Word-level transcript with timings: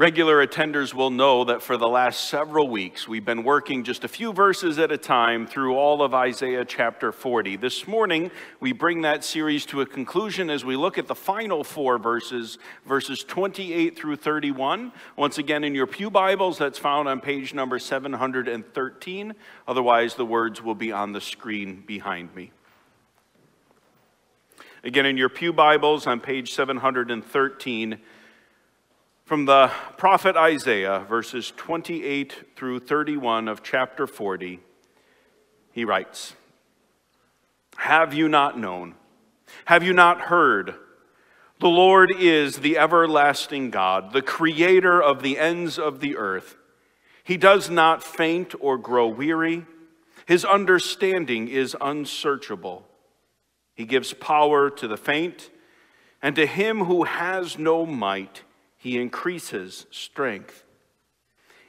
Regular 0.00 0.46
attenders 0.46 0.94
will 0.94 1.10
know 1.10 1.44
that 1.44 1.60
for 1.60 1.76
the 1.76 1.86
last 1.86 2.30
several 2.30 2.70
weeks, 2.70 3.06
we've 3.06 3.26
been 3.26 3.44
working 3.44 3.84
just 3.84 4.02
a 4.02 4.08
few 4.08 4.32
verses 4.32 4.78
at 4.78 4.90
a 4.90 4.96
time 4.96 5.46
through 5.46 5.76
all 5.76 6.02
of 6.02 6.14
Isaiah 6.14 6.64
chapter 6.64 7.12
40. 7.12 7.56
This 7.56 7.86
morning, 7.86 8.30
we 8.60 8.72
bring 8.72 9.02
that 9.02 9.24
series 9.24 9.66
to 9.66 9.82
a 9.82 9.86
conclusion 9.86 10.48
as 10.48 10.64
we 10.64 10.74
look 10.74 10.96
at 10.96 11.06
the 11.06 11.14
final 11.14 11.62
four 11.62 11.98
verses, 11.98 12.56
verses 12.86 13.22
28 13.24 13.94
through 13.94 14.16
31. 14.16 14.90
Once 15.16 15.36
again, 15.36 15.64
in 15.64 15.74
your 15.74 15.86
Pew 15.86 16.08
Bibles, 16.08 16.56
that's 16.56 16.78
found 16.78 17.06
on 17.06 17.20
page 17.20 17.52
number 17.52 17.78
713. 17.78 19.34
Otherwise, 19.68 20.14
the 20.14 20.24
words 20.24 20.62
will 20.62 20.74
be 20.74 20.92
on 20.92 21.12
the 21.12 21.20
screen 21.20 21.84
behind 21.86 22.34
me. 22.34 22.52
Again, 24.82 25.04
in 25.04 25.18
your 25.18 25.28
Pew 25.28 25.52
Bibles 25.52 26.06
on 26.06 26.20
page 26.20 26.54
713, 26.54 27.98
from 29.30 29.44
the 29.44 29.70
prophet 29.96 30.36
Isaiah, 30.36 31.06
verses 31.08 31.52
28 31.56 32.56
through 32.56 32.80
31 32.80 33.46
of 33.46 33.62
chapter 33.62 34.08
40, 34.08 34.58
he 35.70 35.84
writes 35.84 36.34
Have 37.76 38.12
you 38.12 38.28
not 38.28 38.58
known? 38.58 38.96
Have 39.66 39.84
you 39.84 39.92
not 39.92 40.22
heard? 40.22 40.74
The 41.60 41.68
Lord 41.68 42.12
is 42.18 42.56
the 42.56 42.76
everlasting 42.76 43.70
God, 43.70 44.12
the 44.12 44.20
creator 44.20 45.00
of 45.00 45.22
the 45.22 45.38
ends 45.38 45.78
of 45.78 46.00
the 46.00 46.16
earth. 46.16 46.56
He 47.22 47.36
does 47.36 47.70
not 47.70 48.02
faint 48.02 48.56
or 48.58 48.78
grow 48.78 49.06
weary. 49.06 49.64
His 50.26 50.44
understanding 50.44 51.46
is 51.46 51.76
unsearchable. 51.80 52.84
He 53.76 53.84
gives 53.84 54.12
power 54.12 54.70
to 54.70 54.88
the 54.88 54.96
faint, 54.96 55.50
and 56.20 56.34
to 56.34 56.46
him 56.46 56.86
who 56.86 57.04
has 57.04 57.60
no 57.60 57.86
might, 57.86 58.42
he 58.80 58.98
increases 58.98 59.84
strength. 59.90 60.64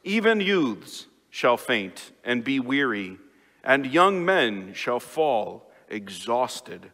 Even 0.01 0.39
youths 0.39 1.07
shall 1.29 1.57
faint 1.57 2.13
and 2.23 2.41
be 2.41 2.57
weary, 2.57 3.17
and 3.65 3.85
young 3.85 4.23
men 4.23 4.73
shall 4.73 5.01
fall 5.01 5.69
exhausted. 5.89 6.89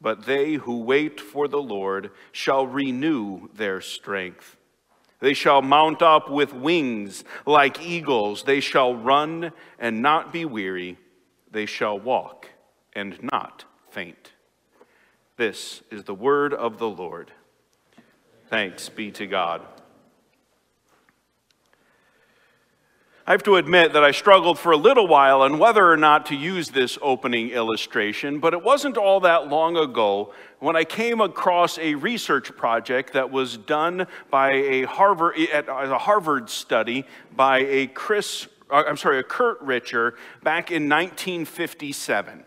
But 0.00 0.24
they 0.24 0.54
who 0.54 0.80
wait 0.80 1.20
for 1.20 1.46
the 1.46 1.60
Lord 1.60 2.10
shall 2.32 2.66
renew 2.66 3.50
their 3.52 3.82
strength. 3.82 4.56
They 5.20 5.34
shall 5.34 5.60
mount 5.60 6.00
up 6.00 6.30
with 6.30 6.54
wings 6.54 7.22
like 7.44 7.82
eagles. 7.82 8.44
They 8.44 8.60
shall 8.60 8.94
run 8.94 9.52
and 9.78 10.00
not 10.00 10.32
be 10.32 10.46
weary. 10.46 10.96
They 11.50 11.66
shall 11.66 12.00
walk 12.00 12.48
and 12.94 13.22
not 13.22 13.66
faint. 13.90 14.32
This 15.36 15.82
is 15.90 16.04
the 16.04 16.14
word 16.14 16.54
of 16.54 16.78
the 16.78 16.88
Lord. 16.88 17.30
Thanks 18.48 18.88
be 18.88 19.10
to 19.12 19.26
God. 19.26 19.62
I 23.26 23.32
have 23.32 23.42
to 23.42 23.56
admit 23.56 23.92
that 23.94 24.04
I 24.04 24.12
struggled 24.12 24.56
for 24.56 24.70
a 24.70 24.76
little 24.76 25.08
while 25.08 25.42
on 25.42 25.58
whether 25.58 25.90
or 25.90 25.96
not 25.96 26.26
to 26.26 26.36
use 26.36 26.68
this 26.68 26.96
opening 27.02 27.50
illustration, 27.50 28.38
but 28.38 28.54
it 28.54 28.62
wasn't 28.62 28.96
all 28.96 29.18
that 29.20 29.48
long 29.48 29.76
ago 29.76 30.32
when 30.60 30.76
I 30.76 30.84
came 30.84 31.20
across 31.20 31.76
a 31.78 31.96
research 31.96 32.56
project 32.56 33.14
that 33.14 33.32
was 33.32 33.56
done 33.56 34.06
by 34.30 34.52
a 34.52 34.82
Harvard, 34.84 35.34
a 35.38 35.98
Harvard 35.98 36.48
study 36.48 37.04
by 37.34 37.58
a 37.58 37.88
Chris, 37.88 38.46
uh, 38.70 38.84
I'm 38.86 38.96
sorry, 38.96 39.18
a 39.18 39.24
Kurt 39.24 39.60
Richter 39.60 40.14
back 40.44 40.70
in 40.70 40.88
1957. 40.88 42.44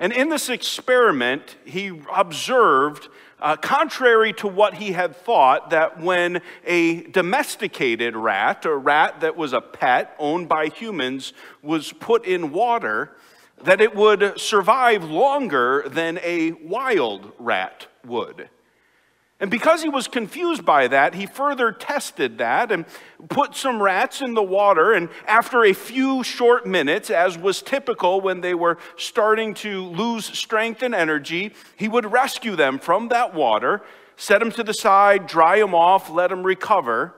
And 0.00 0.12
in 0.12 0.28
this 0.28 0.48
experiment, 0.48 1.54
he 1.64 2.00
observed 2.12 3.08
uh, 3.40 3.56
contrary 3.56 4.32
to 4.34 4.48
what 4.48 4.74
he 4.74 4.92
had 4.92 5.16
thought, 5.16 5.70
that 5.70 6.00
when 6.00 6.40
a 6.64 7.02
domesticated 7.02 8.14
rat, 8.16 8.64
a 8.64 8.74
rat 8.74 9.20
that 9.20 9.36
was 9.36 9.52
a 9.52 9.60
pet 9.60 10.14
owned 10.18 10.48
by 10.48 10.68
humans, 10.68 11.32
was 11.62 11.92
put 11.92 12.24
in 12.24 12.52
water, 12.52 13.16
that 13.62 13.80
it 13.80 13.94
would 13.94 14.38
survive 14.40 15.04
longer 15.04 15.84
than 15.88 16.18
a 16.22 16.52
wild 16.52 17.32
rat 17.38 17.86
would. 18.04 18.48
And 19.40 19.50
because 19.50 19.82
he 19.82 19.88
was 19.88 20.06
confused 20.06 20.66
by 20.66 20.86
that, 20.88 21.14
he 21.14 21.24
further 21.24 21.72
tested 21.72 22.36
that 22.38 22.70
and 22.70 22.84
put 23.30 23.56
some 23.56 23.82
rats 23.82 24.20
in 24.20 24.34
the 24.34 24.42
water. 24.42 24.92
And 24.92 25.08
after 25.26 25.64
a 25.64 25.72
few 25.72 26.22
short 26.22 26.66
minutes, 26.66 27.08
as 27.08 27.38
was 27.38 27.62
typical 27.62 28.20
when 28.20 28.42
they 28.42 28.52
were 28.52 28.76
starting 28.96 29.54
to 29.54 29.82
lose 29.86 30.26
strength 30.26 30.82
and 30.82 30.94
energy, 30.94 31.54
he 31.74 31.88
would 31.88 32.12
rescue 32.12 32.54
them 32.54 32.78
from 32.78 33.08
that 33.08 33.32
water, 33.32 33.80
set 34.16 34.40
them 34.40 34.52
to 34.52 34.62
the 34.62 34.74
side, 34.74 35.26
dry 35.26 35.58
them 35.58 35.74
off, 35.74 36.10
let 36.10 36.28
them 36.28 36.42
recover, 36.42 37.14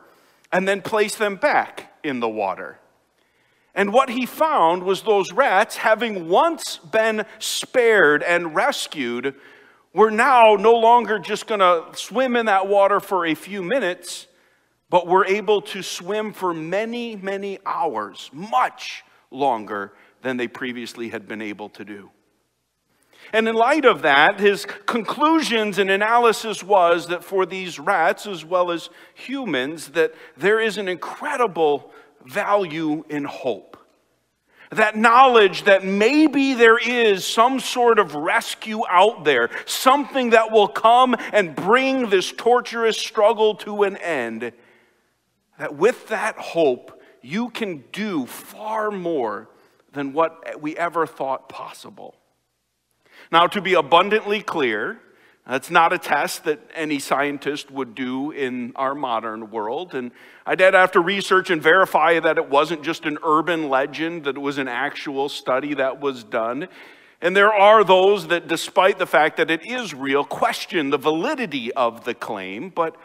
and 0.52 0.68
then 0.68 0.80
place 0.80 1.16
them 1.16 1.34
back 1.34 1.92
in 2.04 2.20
the 2.20 2.28
water. 2.28 2.78
And 3.74 3.92
what 3.92 4.10
he 4.10 4.26
found 4.26 4.84
was 4.84 5.02
those 5.02 5.32
rats, 5.32 5.78
having 5.78 6.28
once 6.28 6.76
been 6.76 7.24
spared 7.40 8.22
and 8.22 8.54
rescued, 8.54 9.34
we're 9.94 10.10
now 10.10 10.56
no 10.58 10.72
longer 10.72 11.18
just 11.18 11.46
going 11.46 11.60
to 11.60 11.84
swim 11.94 12.36
in 12.36 12.46
that 12.46 12.66
water 12.66 12.98
for 12.98 13.26
a 13.26 13.34
few 13.34 13.62
minutes, 13.62 14.26
but 14.88 15.06
we're 15.06 15.26
able 15.26 15.60
to 15.62 15.82
swim 15.82 16.32
for 16.32 16.54
many, 16.54 17.16
many 17.16 17.58
hours, 17.66 18.30
much 18.32 19.04
longer 19.30 19.92
than 20.22 20.36
they 20.36 20.48
previously 20.48 21.10
had 21.10 21.28
been 21.28 21.42
able 21.42 21.68
to 21.70 21.84
do. 21.84 22.10
And 23.32 23.46
in 23.46 23.54
light 23.54 23.84
of 23.84 24.02
that, 24.02 24.40
his 24.40 24.66
conclusions 24.86 25.78
and 25.78 25.90
analysis 25.90 26.62
was 26.62 27.08
that 27.08 27.22
for 27.22 27.46
these 27.46 27.78
rats 27.78 28.26
as 28.26 28.44
well 28.44 28.70
as 28.70 28.90
humans, 29.14 29.90
that 29.90 30.14
there 30.36 30.60
is 30.60 30.76
an 30.76 30.88
incredible 30.88 31.92
value 32.24 33.04
in 33.08 33.24
hope 33.24 33.71
that 34.72 34.96
knowledge 34.96 35.64
that 35.64 35.84
maybe 35.84 36.54
there 36.54 36.78
is 36.78 37.26
some 37.26 37.60
sort 37.60 37.98
of 37.98 38.14
rescue 38.14 38.82
out 38.88 39.24
there, 39.24 39.50
something 39.66 40.30
that 40.30 40.50
will 40.50 40.68
come 40.68 41.14
and 41.32 41.54
bring 41.54 42.08
this 42.08 42.32
torturous 42.32 42.96
struggle 42.96 43.54
to 43.56 43.82
an 43.82 43.96
end, 43.98 44.52
that 45.58 45.74
with 45.74 46.08
that 46.08 46.36
hope, 46.38 47.00
you 47.20 47.50
can 47.50 47.84
do 47.92 48.26
far 48.26 48.90
more 48.90 49.48
than 49.92 50.12
what 50.12 50.60
we 50.60 50.76
ever 50.76 51.06
thought 51.06 51.48
possible. 51.48 52.16
Now, 53.30 53.46
to 53.48 53.60
be 53.60 53.74
abundantly 53.74 54.42
clear, 54.42 55.00
that's 55.46 55.70
not 55.70 55.92
a 55.92 55.98
test 55.98 56.44
that 56.44 56.60
any 56.74 57.00
scientist 57.00 57.70
would 57.70 57.94
do 57.96 58.30
in 58.30 58.72
our 58.76 58.94
modern 58.94 59.50
world. 59.50 59.94
And 59.94 60.12
I 60.46 60.54
did 60.54 60.74
have 60.74 60.92
to 60.92 61.00
research 61.00 61.50
and 61.50 61.60
verify 61.60 62.20
that 62.20 62.38
it 62.38 62.48
wasn't 62.48 62.84
just 62.84 63.06
an 63.06 63.18
urban 63.24 63.68
legend, 63.68 64.24
that 64.24 64.36
it 64.36 64.40
was 64.40 64.58
an 64.58 64.68
actual 64.68 65.28
study 65.28 65.74
that 65.74 66.00
was 66.00 66.22
done. 66.22 66.68
And 67.20 67.36
there 67.36 67.52
are 67.52 67.82
those 67.82 68.28
that, 68.28 68.46
despite 68.46 68.98
the 68.98 69.06
fact 69.06 69.36
that 69.36 69.50
it 69.50 69.66
is 69.66 69.94
real, 69.94 70.24
question 70.24 70.90
the 70.90 70.98
validity 70.98 71.72
of 71.72 72.04
the 72.04 72.14
claim. 72.14 72.68
But 72.68 72.96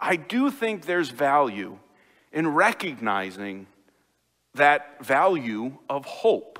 I 0.00 0.16
do 0.16 0.50
think 0.50 0.86
there's 0.86 1.10
value 1.10 1.78
in 2.32 2.48
recognizing 2.48 3.66
that 4.54 5.04
value 5.04 5.78
of 5.90 6.06
hope. 6.06 6.58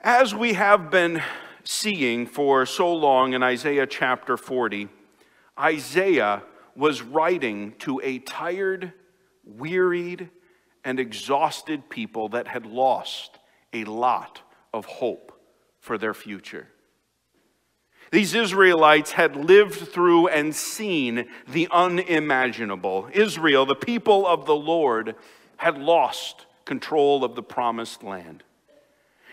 As 0.00 0.34
we 0.34 0.54
have 0.54 0.90
been 0.90 1.22
seeing 1.68 2.26
for 2.26 2.64
so 2.66 2.92
long 2.92 3.32
in 3.32 3.42
Isaiah 3.42 3.86
chapter 3.86 4.36
40, 4.36 4.88
Isaiah 5.58 6.42
was 6.74 7.02
writing 7.02 7.74
to 7.78 8.00
a 8.04 8.18
tired, 8.20 8.92
wearied, 9.44 10.30
and 10.84 11.00
exhausted 11.00 11.88
people 11.88 12.28
that 12.30 12.46
had 12.46 12.66
lost 12.66 13.38
a 13.72 13.84
lot 13.84 14.40
of 14.72 14.84
hope 14.84 15.32
for 15.80 15.98
their 15.98 16.14
future. 16.14 16.68
These 18.12 18.34
Israelites 18.34 19.12
had 19.12 19.34
lived 19.34 19.74
through 19.74 20.28
and 20.28 20.54
seen 20.54 21.26
the 21.48 21.66
unimaginable. 21.72 23.08
Israel, 23.12 23.66
the 23.66 23.74
people 23.74 24.26
of 24.26 24.46
the 24.46 24.54
Lord, 24.54 25.16
had 25.56 25.78
lost 25.78 26.46
control 26.64 27.24
of 27.24 27.34
the 27.34 27.42
promised 27.42 28.04
land. 28.04 28.44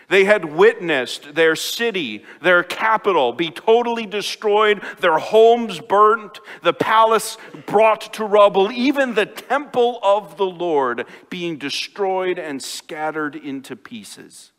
They 0.08 0.24
had 0.24 0.44
witnessed 0.44 1.34
their 1.34 1.56
city, 1.56 2.24
their 2.40 2.62
capital, 2.62 3.32
be 3.32 3.50
totally 3.50 4.06
destroyed, 4.06 4.82
their 5.00 5.18
homes 5.18 5.80
burnt, 5.80 6.40
the 6.62 6.72
palace 6.72 7.36
brought 7.66 8.12
to 8.14 8.24
rubble, 8.24 8.70
even 8.72 9.14
the 9.14 9.26
temple 9.26 9.98
of 10.02 10.36
the 10.36 10.46
Lord 10.46 11.06
being 11.30 11.58
destroyed 11.58 12.38
and 12.38 12.62
scattered 12.62 13.36
into 13.36 13.76
pieces. 13.76 14.52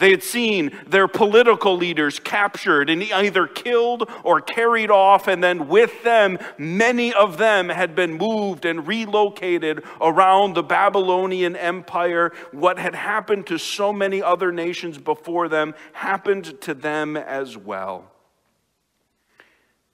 They 0.00 0.10
had 0.10 0.22
seen 0.22 0.76
their 0.86 1.06
political 1.06 1.76
leaders 1.76 2.18
captured 2.18 2.88
and 2.88 3.02
either 3.02 3.46
killed 3.46 4.10
or 4.24 4.40
carried 4.40 4.90
off, 4.90 5.28
and 5.28 5.44
then 5.44 5.68
with 5.68 6.02
them, 6.02 6.38
many 6.56 7.12
of 7.12 7.36
them 7.36 7.68
had 7.68 7.94
been 7.94 8.14
moved 8.14 8.64
and 8.64 8.86
relocated 8.86 9.84
around 10.00 10.54
the 10.54 10.62
Babylonian 10.62 11.54
Empire. 11.54 12.32
What 12.50 12.78
had 12.78 12.94
happened 12.94 13.46
to 13.48 13.58
so 13.58 13.92
many 13.92 14.22
other 14.22 14.50
nations 14.50 14.96
before 14.96 15.48
them 15.48 15.74
happened 15.92 16.58
to 16.62 16.72
them 16.72 17.18
as 17.18 17.58
well. 17.58 18.10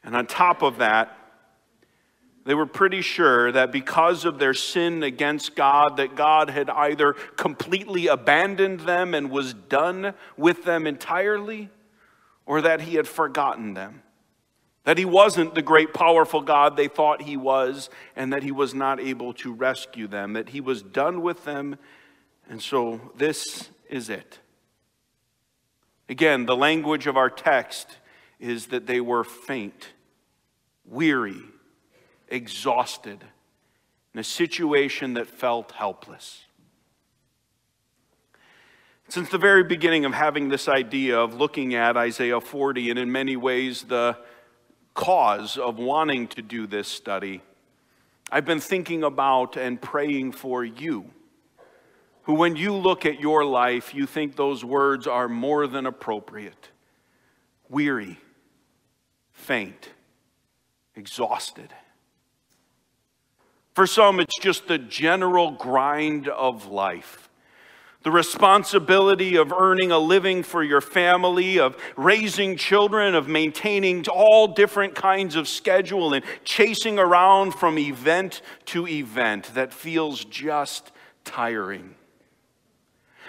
And 0.05 0.14
on 0.14 0.29
top 0.29 0.62
of 0.62 0.79
that, 0.79 1.19
They 2.46 2.54
were 2.54 2.64
pretty 2.64 3.00
sure 3.00 3.50
that 3.50 3.72
because 3.72 4.25
of 4.25 4.38
their 4.38 4.54
sin 4.54 5.02
against 5.02 5.56
God, 5.56 5.96
that 5.96 6.14
God 6.14 6.48
had 6.48 6.70
either 6.70 7.14
completely 7.34 8.06
abandoned 8.06 8.81
them 8.81 9.14
and 9.14 9.32
was 9.32 9.52
done 9.52 10.14
with 10.37 10.62
them 10.62 10.87
entirely, 10.87 11.70
or 12.46 12.62
that 12.62 12.82
he 12.82 12.94
had 12.94 13.08
forgotten 13.08 13.75
them. 13.75 14.02
That 14.84 14.96
he 14.96 15.04
wasn't 15.04 15.56
the 15.56 15.62
great 15.62 15.93
powerful 15.93 16.40
God 16.40 16.76
they 16.76 16.87
thought 16.87 17.22
he 17.22 17.37
was, 17.37 17.90
and 18.14 18.32
that 18.32 18.44
he 18.44 18.52
was 18.52 18.72
not 18.72 19.00
able 19.00 19.34
to 19.34 19.52
rescue 19.52 20.06
them, 20.06 20.34
that 20.34 20.50
he 20.50 20.60
was 20.60 20.82
done 20.82 21.22
with 21.22 21.44
them, 21.44 21.76
and 22.48 22.62
so 22.62 23.10
this 23.16 23.70
is 23.90 24.08
it. 24.08 24.38
Again, 26.08 26.46
the 26.46 26.56
language 26.56 27.08
of 27.08 27.16
our 27.16 27.28
text 27.28 27.96
is 28.38 28.66
that 28.66 28.87
they 28.87 29.00
were 29.00 29.25
faint, 29.25 29.88
weary, 30.84 31.43
exhausted, 32.28 33.25
in 34.14 34.20
a 34.20 34.25
situation 34.25 35.14
that 35.14 35.26
felt 35.26 35.73
helpless. 35.73 36.44
Since 39.08 39.28
the 39.28 39.38
very 39.38 39.62
beginning 39.62 40.05
of 40.05 40.14
having 40.14 40.49
this 40.49 40.67
idea 40.69 41.19
of 41.19 41.34
looking 41.34 41.75
at 41.75 41.96
Isaiah 41.96 42.40
40, 42.40 42.90
and 42.90 42.99
in 42.99 43.12
many 43.12 43.37
ways 43.37 43.84
the 43.84 44.17
cause 44.94 45.56
of 45.56 45.78
wanting 45.78 46.26
to 46.28 46.43
do 46.43 46.67
this 46.67 46.88
study, 46.88 47.43
I've 48.32 48.44
been 48.44 48.61
thinking 48.61 49.05
about 49.05 49.56
and 49.56 49.81
praying 49.81 50.32
for 50.32 50.64
you, 50.64 51.11
who, 52.22 52.34
when 52.34 52.56
you 52.56 52.75
look 52.75 53.06
at 53.06 53.20
your 53.20 53.44
life, 53.44 53.94
you 53.94 54.06
think 54.06 54.34
those 54.34 54.64
words 54.64 55.06
are 55.06 55.29
more 55.29 55.69
than 55.69 55.87
appropriate 55.87 56.70
weary, 57.69 58.19
faint, 59.32 59.90
exhausted. 60.94 61.72
For 63.76 63.87
some, 63.87 64.20
it's 64.20 64.38
just 64.38 64.69
the 64.69 64.78
general 64.78 65.50
grind 65.50 66.28
of 66.28 66.64
life. 66.64 67.28
The 68.05 68.11
responsibility 68.11 69.37
of 69.37 69.52
earning 69.52 69.93
a 69.93 69.99
living 69.99 70.44
for 70.44 70.62
your 70.62 70.81
family, 70.81 71.58
of 71.58 71.76
raising 71.94 72.56
children, 72.56 73.14
of 73.14 73.28
maintaining 73.28 74.06
all 74.08 74.49
different 74.49 74.94
kinds 74.94 75.37
of 75.37 75.46
schedule 75.46 76.14
and 76.14 76.25
chasing 76.43 76.99
around 76.99 77.52
from 77.52 77.78
event 77.78 78.40
to 78.64 78.88
event 78.88 79.52
that 79.52 79.75
feels 79.75 80.25
just 80.25 80.90
tiring 81.25 81.96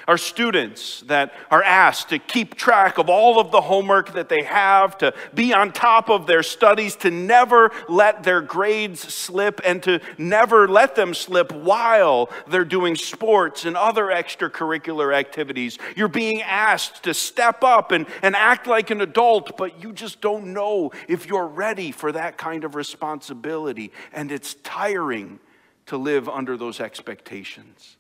are 0.08 0.18
students 0.18 1.02
that 1.02 1.34
are 1.52 1.62
asked 1.62 2.10
to 2.10 2.20
keep 2.20 2.56
track 2.56 2.98
of 2.98 3.10
all 3.10 3.40
of 3.40 3.52
the 3.52 3.60
homework 3.60 4.14
that 4.14 4.30
they 4.30 4.42
have, 4.44 4.98
to 4.98 5.14
be 5.34 5.54
on 5.54 5.72
top 5.74 6.10
of 6.10 6.26
their 6.26 6.44
studies, 6.44 6.96
to 6.96 7.12
never 7.12 7.72
let 7.90 8.24
their 8.24 8.42
grades 8.42 9.02
slip, 9.02 9.60
and 9.66 9.84
to 9.84 10.00
never 10.18 10.68
let 10.68 10.96
them 10.96 11.14
slip 11.14 11.52
while 11.52 12.30
they're 12.48 12.64
doing 12.64 12.96
sports 12.96 13.66
and 13.66 13.76
other 13.76 14.06
extracurricular 14.06 15.14
activities. 15.14 15.78
You're 15.98 16.08
being 16.08 16.42
asked 16.42 17.04
to 17.04 17.14
step 17.14 17.62
up 17.62 17.92
and, 17.92 18.08
and 18.22 18.36
act 18.36 18.66
like 18.66 18.90
an 18.92 19.02
adult, 19.02 19.58
but 19.58 19.84
you 19.84 19.92
just 19.92 20.22
don't 20.22 20.54
know 20.54 20.92
if 21.10 21.26
you're 21.26 21.48
ready 21.48 21.92
for 21.92 22.14
that 22.14 22.38
kind 22.38 22.64
of 22.64 22.76
responsibility, 22.76 23.92
and 24.14 24.32
it's 24.32 24.54
tiring 24.56 25.40
to 25.88 25.98
live 25.98 26.30
under 26.30 26.56
those 26.56 26.80
expectations 26.80 27.98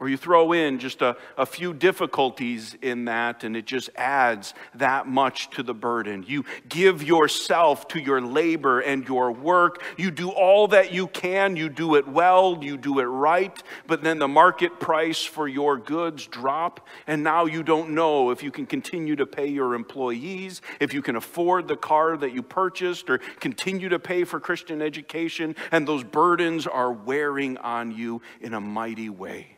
or 0.00 0.08
you 0.08 0.16
throw 0.16 0.52
in 0.52 0.78
just 0.78 1.02
a, 1.02 1.14
a 1.36 1.44
few 1.44 1.74
difficulties 1.74 2.74
in 2.80 3.04
that, 3.04 3.44
and 3.44 3.54
it 3.54 3.66
just 3.66 3.90
adds 3.96 4.54
that 4.74 5.06
much 5.06 5.50
to 5.50 5.62
the 5.62 5.74
burden. 5.74 6.24
You 6.26 6.46
give 6.68 7.02
yourself 7.02 7.86
to 7.88 8.00
your 8.00 8.22
labor 8.22 8.80
and 8.80 9.06
your 9.06 9.30
work. 9.30 9.82
You 9.98 10.10
do 10.10 10.30
all 10.30 10.68
that 10.68 10.92
you 10.92 11.06
can. 11.06 11.54
You 11.54 11.68
do 11.68 11.96
it 11.96 12.08
well. 12.08 12.58
You 12.62 12.78
do 12.78 12.98
it 12.98 13.04
right. 13.04 13.62
But 13.86 14.02
then 14.02 14.18
the 14.18 14.26
market 14.26 14.80
price 14.80 15.22
for 15.22 15.46
your 15.46 15.76
goods 15.76 16.26
drop, 16.26 16.88
and 17.06 17.22
now 17.22 17.44
you 17.44 17.62
don't 17.62 17.90
know 17.90 18.30
if 18.30 18.42
you 18.42 18.50
can 18.50 18.64
continue 18.64 19.16
to 19.16 19.26
pay 19.26 19.48
your 19.48 19.74
employees, 19.74 20.62
if 20.80 20.94
you 20.94 21.02
can 21.02 21.16
afford 21.16 21.68
the 21.68 21.76
car 21.76 22.16
that 22.16 22.32
you 22.32 22.42
purchased, 22.42 23.10
or 23.10 23.18
continue 23.38 23.90
to 23.90 23.98
pay 23.98 24.24
for 24.24 24.40
Christian 24.40 24.80
education, 24.80 25.54
and 25.70 25.86
those 25.86 26.04
burdens 26.04 26.66
are 26.66 26.90
wearing 26.90 27.58
on 27.58 27.92
you 27.92 28.22
in 28.40 28.54
a 28.54 28.60
mighty 28.60 29.10
way. 29.10 29.56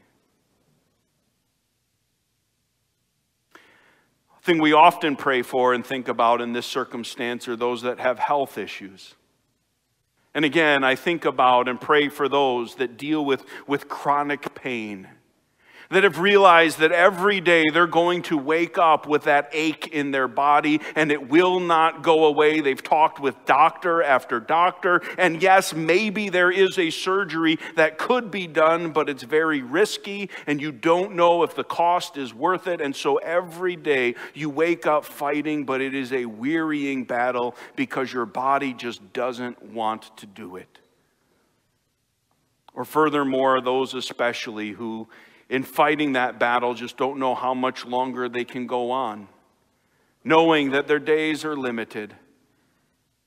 Thing 4.43 4.61
we 4.61 4.73
often 4.73 5.17
pray 5.17 5.43
for 5.43 5.73
and 5.73 5.87
think 5.87 6.09
about 6.09 6.41
in 6.41 6.53
this 6.53 6.67
circumstance 6.67 7.47
are 7.49 7.57
those 7.57 7.83
that 7.83 8.01
have 8.01 8.19
health 8.19 8.59
issues. 8.59 9.15
And 10.35 10.45
again, 10.45 10.83
I 10.83 10.97
think 10.97 11.25
about 11.25 11.69
and 11.69 11.81
pray 11.81 12.09
for 12.09 12.29
those 12.29 12.77
that 12.77 12.97
deal 12.97 13.25
with, 13.25 13.45
with 13.67 13.89
chronic 13.89 14.55
pain 14.55 15.09
that 15.93 16.05
have 16.05 16.19
realized 16.19 16.79
that 16.79 16.91
every 16.91 17.41
day 17.41 17.65
they're 17.73 17.87
going 17.87 18.23
to 18.23 18.39
wake 18.39 18.79
up 18.79 19.07
with 19.07 19.25
that 19.25 19.51
ache 19.53 19.89
in 19.89 20.11
their 20.11 20.27
body 20.27 20.81
and 20.97 21.13
it 21.13 21.29
will 21.29 21.61
not 21.61 22.03
go 22.03 22.25
away. 22.25 22.61
They've 22.61 22.83
talked 22.83 23.21
with 23.21 23.37
doctor 23.45 24.03
after 24.03 24.41
doctor. 24.41 25.03
And 25.19 25.43
yes, 25.43 25.75
maybe 25.75 26.31
there 26.31 26.51
is 26.51 26.79
a 26.79 26.91
surgery 26.91 27.59
that 27.77 27.99
could 27.99 28.31
be 28.31 28.47
done, 28.47 28.93
but 28.93 29.11
it's 29.11 29.23
very 29.23 29.61
risky 29.61 30.31
and 30.47 30.61
you 30.61 30.73
don't 30.73 31.15
know 31.15 31.43
if 31.43 31.55
the 31.55 31.65
cost 31.65 32.17
is 32.17 32.33
worth 32.33 32.67
it. 32.67 32.81
And 32.81 32.97
so 32.97 33.17
every 33.19 33.77
day 33.77 34.15
you 34.33 34.49
wake 34.49 34.87
up 34.87 35.05
fighting, 35.05 35.65
but 35.65 35.83
it 35.83 35.95
is 35.95 36.13
a 36.13 36.25
wearying 36.25 37.05
battle 37.05 37.55
because 37.77 38.13
your 38.13 38.27
body 38.27 38.73
just 38.73 39.13
doesn't 39.13 39.63
want 39.63 40.17
to 40.17 40.27
do 40.27 40.57
it. 40.57 40.79
Or 42.75 42.87
furthermore, 42.87 43.61
those 43.61 43.93
especially 43.93 44.71
who 44.71 45.07
in 45.53 45.63
fighting 45.63 46.15
that 46.15 46.39
battle 46.41 46.73
just 46.73 46.97
don't 46.97 47.19
know 47.19 47.35
how 47.35 47.53
much 47.53 47.85
longer 47.85 48.27
they 48.27 48.43
can 48.43 48.67
go 48.67 48.91
on, 48.91 49.29
knowing 50.25 50.71
that 50.71 50.89
their 50.89 50.99
days 50.99 51.45
are 51.45 51.55
limited. 51.55 52.17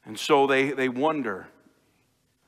And 0.03 0.17
so 0.19 0.47
they, 0.47 0.71
they 0.71 0.89
wonder 0.89 1.47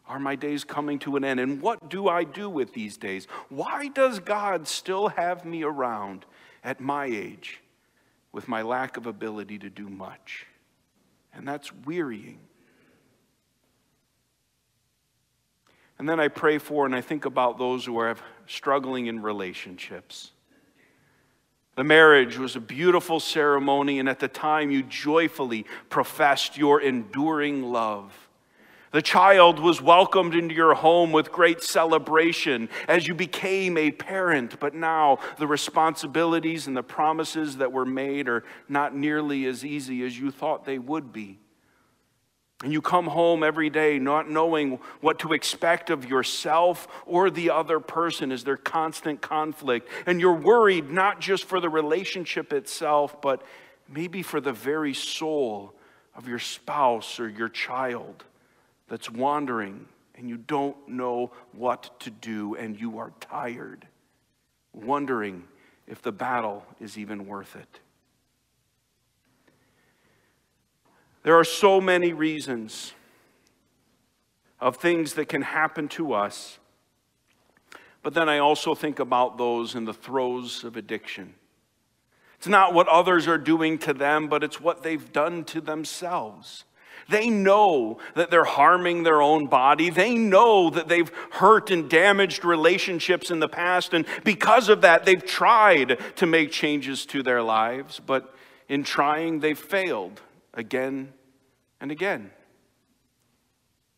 are 0.07 0.19
my 0.19 0.35
days 0.35 0.63
coming 0.63 0.97
to 0.99 1.17
an 1.17 1.23
end? 1.25 1.39
And 1.39 1.61
what 1.61 1.89
do 1.89 2.07
I 2.07 2.23
do 2.23 2.49
with 2.49 2.73
these 2.73 2.97
days? 2.97 3.27
Why 3.49 3.89
does 3.89 4.19
God 4.19 4.67
still 4.67 5.09
have 5.09 5.43
me 5.43 5.63
around 5.63 6.25
at 6.63 6.79
my 6.79 7.05
age 7.05 7.61
with 8.31 8.47
my 8.47 8.61
lack 8.61 8.95
of 8.95 9.05
ability 9.05 9.59
to 9.59 9.69
do 9.69 9.89
much? 9.89 10.47
And 11.33 11.45
that's 11.45 11.71
wearying. 11.85 12.39
And 15.99 16.07
then 16.07 16.19
I 16.19 16.27
pray 16.27 16.57
for 16.57 16.85
and 16.85 16.95
I 16.95 17.01
think 17.01 17.25
about 17.25 17.57
those 17.57 17.85
who 17.85 17.97
are 17.97 18.15
struggling 18.45 19.07
in 19.07 19.21
relationships. 19.21 20.31
The 21.75 21.83
marriage 21.83 22.39
was 22.39 22.55
a 22.55 22.59
beautiful 22.59 23.19
ceremony, 23.19 23.99
and 23.99 24.09
at 24.09 24.17
the 24.17 24.27
time 24.27 24.71
you 24.71 24.81
joyfully 24.81 25.67
professed 25.89 26.57
your 26.57 26.81
enduring 26.81 27.61
love. 27.61 28.27
The 28.91 29.01
child 29.03 29.59
was 29.59 29.79
welcomed 29.79 30.33
into 30.33 30.55
your 30.55 30.73
home 30.73 31.11
with 31.11 31.31
great 31.31 31.61
celebration 31.61 32.69
as 32.87 33.07
you 33.07 33.13
became 33.13 33.77
a 33.77 33.91
parent, 33.91 34.59
but 34.59 34.73
now 34.73 35.19
the 35.37 35.45
responsibilities 35.45 36.65
and 36.65 36.75
the 36.75 36.81
promises 36.81 37.57
that 37.57 37.71
were 37.71 37.85
made 37.85 38.27
are 38.27 38.43
not 38.67 38.95
nearly 38.95 39.45
as 39.45 39.63
easy 39.63 40.03
as 40.03 40.17
you 40.17 40.31
thought 40.31 40.65
they 40.65 40.79
would 40.79 41.13
be. 41.13 41.37
And 42.63 42.73
you 42.73 42.81
come 42.81 43.05
home 43.05 43.43
every 43.43 43.69
day 43.69 43.99
not 43.99 44.29
knowing 44.29 44.79
what 44.99 45.19
to 45.19 45.33
expect 45.33 45.91
of 45.91 46.09
yourself 46.09 46.87
or 47.05 47.29
the 47.29 47.51
other 47.51 47.79
person 47.79 48.31
as 48.31 48.43
their 48.43 48.57
constant 48.57 49.21
conflict. 49.21 49.87
And 50.07 50.19
you're 50.19 50.33
worried 50.33 50.89
not 50.89 51.21
just 51.21 51.45
for 51.45 51.59
the 51.59 51.69
relationship 51.69 52.51
itself, 52.53 53.21
but 53.21 53.43
maybe 53.87 54.23
for 54.23 54.41
the 54.41 54.53
very 54.53 54.95
soul 54.95 55.73
of 56.15 56.27
your 56.27 56.39
spouse 56.39 57.19
or 57.19 57.29
your 57.29 57.49
child 57.49 58.23
that's 58.87 59.09
wandering 59.09 59.85
and 60.15 60.27
you 60.27 60.37
don't 60.37 60.75
know 60.87 61.31
what 61.51 61.99
to 61.99 62.09
do 62.09 62.55
and 62.55 62.79
you 62.79 62.97
are 62.97 63.13
tired, 63.19 63.87
wondering 64.73 65.43
if 65.85 66.01
the 66.01 66.11
battle 66.11 66.65
is 66.81 66.97
even 66.97 67.27
worth 67.27 67.55
it. 67.55 67.79
There 71.27 71.37
are 71.37 71.43
so 71.43 71.81
many 71.81 72.13
reasons 72.13 72.93
of 74.61 74.77
things 74.77 75.15
that 75.15 75.27
can 75.27 75.41
happen 75.41 75.89
to 75.89 76.13
us. 76.13 76.57
But 78.01 78.13
then 78.13 78.29
I 78.29 78.37
also 78.37 78.73
think 78.73 78.99
about 78.99 79.37
those 79.37 79.75
in 79.75 79.83
the 79.83 79.93
throes 79.93 80.63
of 80.63 80.77
addiction. 80.77 81.33
It's 82.37 82.47
not 82.47 82.73
what 82.73 82.87
others 82.87 83.27
are 83.27 83.37
doing 83.37 83.77
to 83.79 83.93
them, 83.93 84.29
but 84.29 84.41
it's 84.41 84.61
what 84.61 84.83
they've 84.83 85.11
done 85.11 85.43
to 85.43 85.59
themselves. 85.59 86.63
They 87.09 87.29
know 87.29 87.99
that 88.15 88.31
they're 88.31 88.45
harming 88.45 89.03
their 89.03 89.21
own 89.21 89.47
body. 89.47 89.89
They 89.89 90.15
know 90.15 90.69
that 90.69 90.87
they've 90.87 91.11
hurt 91.31 91.71
and 91.71 91.89
damaged 91.89 92.45
relationships 92.45 93.31
in 93.31 93.41
the 93.41 93.49
past. 93.49 93.93
And 93.93 94.05
because 94.23 94.69
of 94.69 94.79
that, 94.79 95.03
they've 95.03 95.25
tried 95.25 95.99
to 96.15 96.25
make 96.25 96.53
changes 96.53 97.05
to 97.07 97.21
their 97.21 97.43
lives. 97.43 97.99
But 97.99 98.33
in 98.69 98.85
trying, 98.85 99.41
they've 99.41 99.59
failed 99.59 100.21
again 100.57 101.13
and 101.79 101.91
again. 101.91 102.31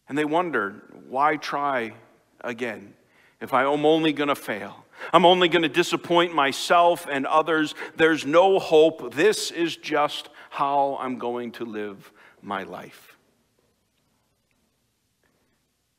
And 0.08 0.16
they 0.16 0.26
wonder, 0.26 0.84
why 1.08 1.38
try 1.38 1.94
again 2.42 2.94
if 3.42 3.54
I 3.54 3.64
am 3.64 3.86
only 3.86 4.14
going 4.14 4.28
to 4.28 4.36
fail? 4.36 4.86
I'm 5.14 5.26
only 5.26 5.48
going 5.48 5.62
to 5.62 5.70
disappoint 5.70 6.36
myself 6.36 7.08
and 7.10 7.26
others. 7.26 7.74
There's 7.96 8.26
no 8.26 8.60
hope. 8.60 9.16
This 9.16 9.50
is 9.50 9.78
just 9.78 10.30
how 10.50 10.98
I'm 11.00 11.18
going 11.18 11.54
to 11.54 11.66
live 11.66 12.12
my 12.42 12.64
life. 12.64 13.18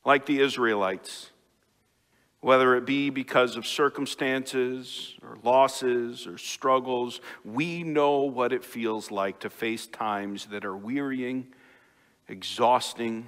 Like 0.05 0.25
the 0.27 0.39
Israelites, 0.39 1.30
whether 2.41 2.75
it 2.75 2.85
be 2.85 3.11
because 3.11 3.55
of 3.55 3.67
circumstances 3.67 5.13
or 5.21 5.37
losses 5.43 6.25
or 6.25 6.39
struggles, 6.39 7.21
we 7.45 7.83
know 7.83 8.21
what 8.21 8.51
it 8.51 8.65
feels 8.65 9.11
like 9.11 9.39
to 9.39 9.49
face 9.49 9.85
times 9.85 10.47
that 10.47 10.65
are 10.65 10.75
wearying, 10.75 11.47
exhausting, 12.27 13.27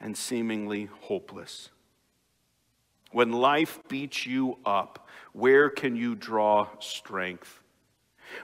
and 0.00 0.16
seemingly 0.16 0.84
hopeless. 1.00 1.70
When 3.10 3.32
life 3.32 3.80
beats 3.88 4.26
you 4.26 4.58
up, 4.66 5.08
where 5.32 5.70
can 5.70 5.96
you 5.96 6.14
draw 6.14 6.68
strength? 6.78 7.62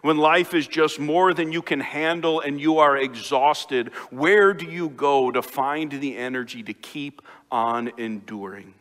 When 0.00 0.16
life 0.16 0.54
is 0.54 0.66
just 0.66 0.98
more 0.98 1.34
than 1.34 1.52
you 1.52 1.60
can 1.60 1.80
handle 1.80 2.40
and 2.40 2.58
you 2.58 2.78
are 2.78 2.96
exhausted, 2.96 3.88
where 4.10 4.54
do 4.54 4.64
you 4.64 4.88
go 4.88 5.30
to 5.30 5.42
find 5.42 5.92
the 5.92 6.16
energy 6.16 6.62
to 6.62 6.72
keep 6.72 7.20
on 7.50 7.92
enduring? 7.98 8.72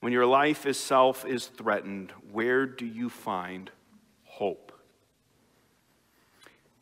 When 0.00 0.12
your 0.12 0.26
life 0.26 0.64
itself 0.66 1.24
is 1.26 1.46
threatened, 1.46 2.12
where 2.30 2.66
do 2.66 2.86
you 2.86 3.08
find 3.08 3.70
hope? 4.24 4.72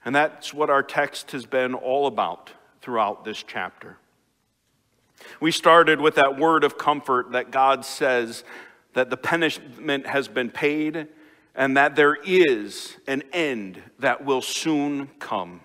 And 0.05 0.15
that's 0.15 0.55
what 0.55 0.71
our 0.71 0.83
text 0.83 1.33
has 1.33 1.47
been 1.47 1.75
all 1.75 2.07
about 2.07 2.53
throughout 2.81 3.25
this 3.25 3.43
chapter. 3.43 3.97
We 5.41 5.51
started 5.51 6.01
with 6.01 6.17
that 6.17 6.39
word 6.39 6.63
of 6.63 6.79
comfort 6.79 7.33
that 7.33 7.51
God 7.51 7.85
says 7.85 8.45
that 8.93 9.11
the 9.11 9.17
punishment 9.17 10.07
has 10.07 10.29
been 10.29 10.51
paid 10.51 11.09
and 11.55 11.77
that 11.77 11.97
there 11.97 12.15
is 12.15 12.97
an 13.07 13.23
end 13.33 13.83
that 13.99 14.25
will 14.25 14.43
soon 14.43 15.09
come. 15.19 15.61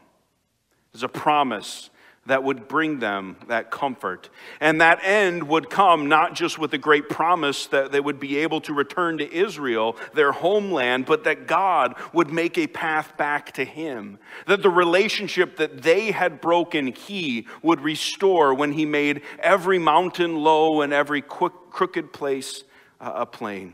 There's 0.92 1.04
a 1.04 1.10
promise 1.10 1.90
that 2.28 2.44
would 2.44 2.68
bring 2.68 3.00
them 3.00 3.36
that 3.48 3.72
comfort. 3.72 4.30
And 4.60 4.80
that 4.80 5.00
end 5.04 5.48
would 5.48 5.72
come 5.72 6.08
not 6.08 6.36
just 6.36 6.60
with 6.60 6.70
the 6.70 6.78
great 6.78 7.10
promise 7.10 7.66
that 7.68 7.92
they 7.92 8.00
would 8.00 8.20
be 8.20 8.38
able 8.38 8.62
to 8.62 8.74
return 8.74 9.18
to 9.18 9.34
Israel, 9.34 9.98
their 10.14 10.32
homeland, 10.32 11.08
but 11.08 11.24
that 11.24 11.48
God 11.48 11.96
would 12.14 12.30
make 12.30 12.60
a 12.60 12.68
path 12.68 13.18
back 13.18 13.54
to 13.54 13.66
Him. 13.66 14.20
That 14.46 14.62
the 14.62 14.70
relationship 14.70 15.58
that 15.58 15.82
they 15.82 16.12
had 16.12 16.42
broken, 16.42 16.88
He 16.88 17.48
would 17.64 17.82
restore 17.82 18.54
when 18.54 18.74
He 18.74 18.86
made 18.86 19.24
every 19.40 19.80
mountain 19.80 20.36
low 20.36 20.82
and 20.82 20.94
every 20.94 21.24
crooked 21.24 22.14
place 22.14 22.64
uh, 23.00 23.14
a 23.16 23.26
plain. 23.26 23.74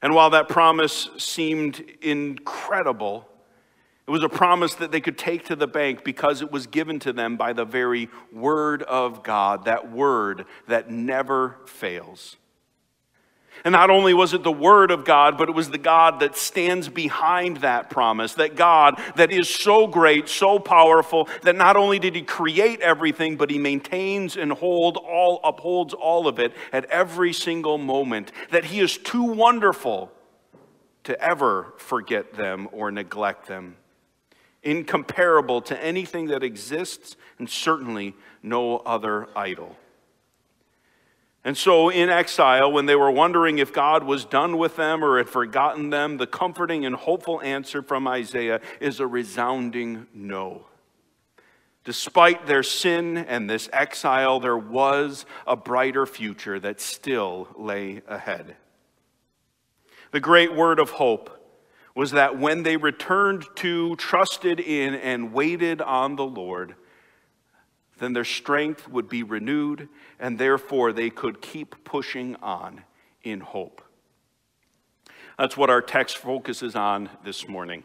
And 0.00 0.14
while 0.14 0.30
that 0.30 0.48
promise 0.48 1.10
seemed 1.18 1.84
incredible, 2.00 3.28
it 4.06 4.10
was 4.10 4.22
a 4.22 4.28
promise 4.28 4.74
that 4.74 4.92
they 4.92 5.00
could 5.00 5.16
take 5.16 5.46
to 5.46 5.56
the 5.56 5.66
bank 5.66 6.04
because 6.04 6.42
it 6.42 6.52
was 6.52 6.66
given 6.66 6.98
to 7.00 7.12
them 7.12 7.38
by 7.38 7.54
the 7.54 7.64
very 7.64 8.10
Word 8.30 8.82
of 8.82 9.22
God, 9.22 9.64
that 9.64 9.90
Word 9.90 10.44
that 10.68 10.90
never 10.90 11.56
fails. 11.64 12.36
And 13.64 13.72
not 13.72 13.88
only 13.88 14.12
was 14.12 14.34
it 14.34 14.42
the 14.42 14.52
Word 14.52 14.90
of 14.90 15.06
God, 15.06 15.38
but 15.38 15.48
it 15.48 15.54
was 15.54 15.70
the 15.70 15.78
God 15.78 16.20
that 16.20 16.36
stands 16.36 16.90
behind 16.90 17.58
that 17.58 17.88
promise, 17.88 18.34
that 18.34 18.56
God 18.56 19.00
that 19.16 19.32
is 19.32 19.48
so 19.48 19.86
great, 19.86 20.28
so 20.28 20.58
powerful, 20.58 21.26
that 21.42 21.56
not 21.56 21.74
only 21.74 21.98
did 21.98 22.14
He 22.14 22.20
create 22.20 22.80
everything, 22.80 23.38
but 23.38 23.48
He 23.48 23.58
maintains 23.58 24.36
and 24.36 24.52
hold 24.52 24.98
all, 24.98 25.40
upholds 25.42 25.94
all 25.94 26.28
of 26.28 26.38
it 26.38 26.52
at 26.74 26.84
every 26.86 27.32
single 27.32 27.78
moment, 27.78 28.32
that 28.50 28.66
He 28.66 28.80
is 28.80 28.98
too 28.98 29.22
wonderful 29.22 30.12
to 31.04 31.18
ever 31.18 31.72
forget 31.78 32.34
them 32.34 32.68
or 32.70 32.90
neglect 32.90 33.46
them 33.46 33.76
incomparable 34.64 35.60
to 35.62 35.84
anything 35.84 36.26
that 36.26 36.42
exists, 36.42 37.16
and 37.38 37.48
certainly 37.48 38.14
no 38.42 38.78
other 38.78 39.28
idol. 39.36 39.76
And 41.46 41.58
so, 41.58 41.90
in 41.90 42.08
exile, 42.08 42.72
when 42.72 42.86
they 42.86 42.96
were 42.96 43.10
wondering 43.10 43.58
if 43.58 43.70
God 43.70 44.02
was 44.02 44.24
done 44.24 44.56
with 44.56 44.76
them 44.76 45.04
or 45.04 45.18
had 45.18 45.28
forgotten 45.28 45.90
them, 45.90 46.16
the 46.16 46.26
comforting 46.26 46.86
and 46.86 46.96
hopeful 46.96 47.42
answer 47.42 47.82
from 47.82 48.08
Isaiah 48.08 48.62
is 48.80 48.98
a 48.98 49.06
resounding 49.06 50.06
no. 50.14 50.64
Despite 51.84 52.46
their 52.46 52.62
sin 52.62 53.18
and 53.18 53.48
this 53.48 53.68
exile, 53.74 54.40
there 54.40 54.56
was 54.56 55.26
a 55.46 55.54
brighter 55.54 56.06
future 56.06 56.58
that 56.60 56.80
still 56.80 57.48
lay 57.58 58.00
ahead. 58.08 58.56
The 60.12 60.20
great 60.20 60.54
word 60.54 60.78
of 60.78 60.90
hope 60.90 61.43
was 61.94 62.10
that 62.10 62.38
when 62.38 62.62
they 62.64 62.76
returned 62.76 63.44
to, 63.56 63.94
trusted 63.96 64.58
in, 64.58 64.94
and 64.94 65.32
waited 65.32 65.80
on 65.80 66.16
the 66.16 66.24
Lord, 66.24 66.74
then 67.98 68.12
their 68.12 68.24
strength 68.24 68.88
would 68.88 69.08
be 69.08 69.22
renewed, 69.22 69.88
and 70.18 70.38
therefore 70.38 70.92
they 70.92 71.10
could 71.10 71.40
keep 71.40 71.84
pushing 71.84 72.34
on 72.36 72.82
in 73.22 73.40
hope. 73.40 73.80
That's 75.38 75.56
what 75.56 75.70
our 75.70 75.82
text 75.82 76.18
focuses 76.18 76.74
on 76.74 77.08
this 77.24 77.48
morning. 77.48 77.84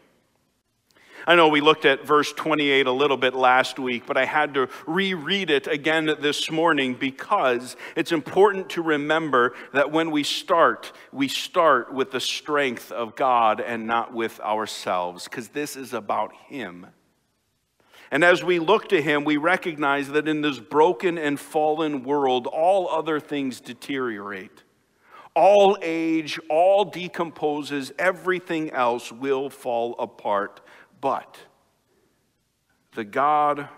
I 1.26 1.34
know 1.34 1.48
we 1.48 1.60
looked 1.60 1.84
at 1.84 2.06
verse 2.06 2.32
28 2.32 2.86
a 2.86 2.92
little 2.92 3.16
bit 3.16 3.34
last 3.34 3.78
week, 3.78 4.04
but 4.06 4.16
I 4.16 4.24
had 4.24 4.54
to 4.54 4.68
reread 4.86 5.50
it 5.50 5.66
again 5.66 6.06
this 6.06 6.50
morning 6.50 6.94
because 6.94 7.76
it's 7.96 8.12
important 8.12 8.70
to 8.70 8.82
remember 8.82 9.54
that 9.72 9.92
when 9.92 10.10
we 10.10 10.22
start, 10.22 10.92
we 11.12 11.28
start 11.28 11.92
with 11.92 12.10
the 12.10 12.20
strength 12.20 12.90
of 12.90 13.16
God 13.16 13.60
and 13.60 13.86
not 13.86 14.14
with 14.14 14.40
ourselves, 14.40 15.24
because 15.24 15.48
this 15.48 15.76
is 15.76 15.92
about 15.92 16.32
Him. 16.46 16.86
And 18.10 18.24
as 18.24 18.42
we 18.42 18.58
look 18.58 18.88
to 18.88 19.00
Him, 19.00 19.24
we 19.24 19.36
recognize 19.36 20.08
that 20.08 20.26
in 20.26 20.40
this 20.40 20.58
broken 20.58 21.18
and 21.18 21.38
fallen 21.38 22.02
world, 22.02 22.46
all 22.46 22.88
other 22.88 23.20
things 23.20 23.60
deteriorate. 23.60 24.64
All 25.36 25.78
age, 25.80 26.40
all 26.48 26.84
decomposes, 26.84 27.92
everything 27.98 28.70
else 28.70 29.12
will 29.12 29.48
fall 29.48 29.94
apart. 30.00 30.60
But 31.00 31.38
the 32.94 33.04
God 33.04 33.68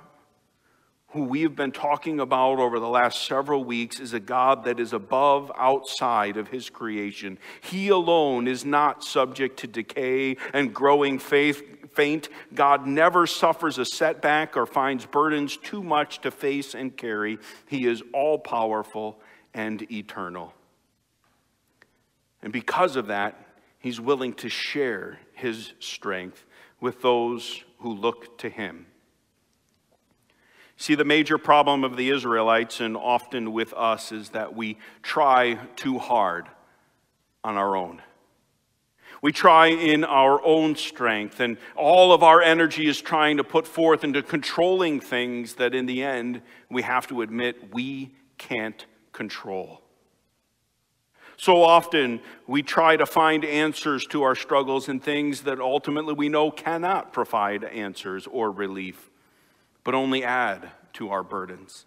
who 1.12 1.24
we 1.24 1.42
have 1.42 1.54
been 1.54 1.72
talking 1.72 2.20
about 2.20 2.58
over 2.58 2.80
the 2.80 2.88
last 2.88 3.26
several 3.26 3.62
weeks 3.64 4.00
is 4.00 4.14
a 4.14 4.20
God 4.20 4.64
that 4.64 4.80
is 4.80 4.94
above, 4.94 5.52
outside 5.58 6.38
of 6.38 6.48
his 6.48 6.70
creation. 6.70 7.38
He 7.60 7.88
alone 7.88 8.48
is 8.48 8.64
not 8.64 9.04
subject 9.04 9.58
to 9.58 9.66
decay 9.66 10.38
and 10.54 10.74
growing 10.74 11.18
faith, 11.18 11.92
faint. 11.92 12.30
God 12.54 12.86
never 12.86 13.26
suffers 13.26 13.76
a 13.76 13.84
setback 13.84 14.56
or 14.56 14.64
finds 14.64 15.04
burdens 15.04 15.58
too 15.58 15.82
much 15.82 16.22
to 16.22 16.30
face 16.30 16.74
and 16.74 16.96
carry. 16.96 17.38
He 17.68 17.86
is 17.86 18.02
all 18.14 18.38
powerful 18.38 19.20
and 19.52 19.82
eternal. 19.92 20.54
And 22.42 22.54
because 22.54 22.96
of 22.96 23.08
that, 23.08 23.38
he's 23.78 24.00
willing 24.00 24.32
to 24.34 24.48
share 24.48 25.18
his 25.34 25.74
strength 25.78 26.46
with 26.82 27.00
those 27.00 27.62
who 27.78 27.94
look 27.94 28.36
to 28.38 28.50
him. 28.50 28.86
See, 30.76 30.96
the 30.96 31.04
major 31.04 31.38
problem 31.38 31.84
of 31.84 31.96
the 31.96 32.10
Israelites 32.10 32.80
and 32.80 32.96
often 32.96 33.52
with 33.52 33.72
us 33.72 34.10
is 34.10 34.30
that 34.30 34.56
we 34.56 34.78
try 35.00 35.54
too 35.76 35.98
hard 35.98 36.48
on 37.44 37.56
our 37.56 37.76
own. 37.76 38.02
We 39.22 39.30
try 39.30 39.68
in 39.68 40.02
our 40.02 40.44
own 40.44 40.74
strength, 40.74 41.38
and 41.38 41.56
all 41.76 42.12
of 42.12 42.24
our 42.24 42.42
energy 42.42 42.88
is 42.88 43.00
trying 43.00 43.36
to 43.36 43.44
put 43.44 43.68
forth 43.68 44.02
into 44.02 44.20
controlling 44.20 44.98
things 44.98 45.54
that 45.54 45.76
in 45.76 45.86
the 45.86 46.02
end 46.02 46.42
we 46.68 46.82
have 46.82 47.06
to 47.06 47.22
admit 47.22 47.72
we 47.72 48.16
can't 48.36 48.84
control. 49.12 49.82
So 51.42 51.64
often 51.64 52.20
we 52.46 52.62
try 52.62 52.96
to 52.96 53.04
find 53.04 53.44
answers 53.44 54.06
to 54.10 54.22
our 54.22 54.36
struggles 54.36 54.88
in 54.88 55.00
things 55.00 55.40
that 55.40 55.58
ultimately 55.58 56.14
we 56.14 56.28
know 56.28 56.52
cannot 56.52 57.12
provide 57.12 57.64
answers 57.64 58.28
or 58.28 58.52
relief, 58.52 59.10
but 59.82 59.92
only 59.92 60.22
add 60.22 60.70
to 60.92 61.10
our 61.10 61.24
burdens. 61.24 61.84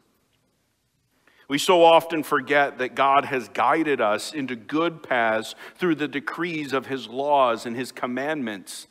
We 1.48 1.58
so 1.58 1.86
often 1.86 2.22
forget 2.22 2.80
that 2.80 2.96
God 2.96 3.24
has 3.24 3.48
guided 3.48 4.02
us 4.02 4.34
into 4.34 4.58
good 4.58 5.02
paths 5.02 5.56
through 5.76 5.96
the 5.96 6.10
decrees 6.10 6.74
of 6.74 6.88
His 6.88 7.08
laws 7.08 7.66
and 7.66 7.78
His 7.78 7.94
commandments. 7.94 8.88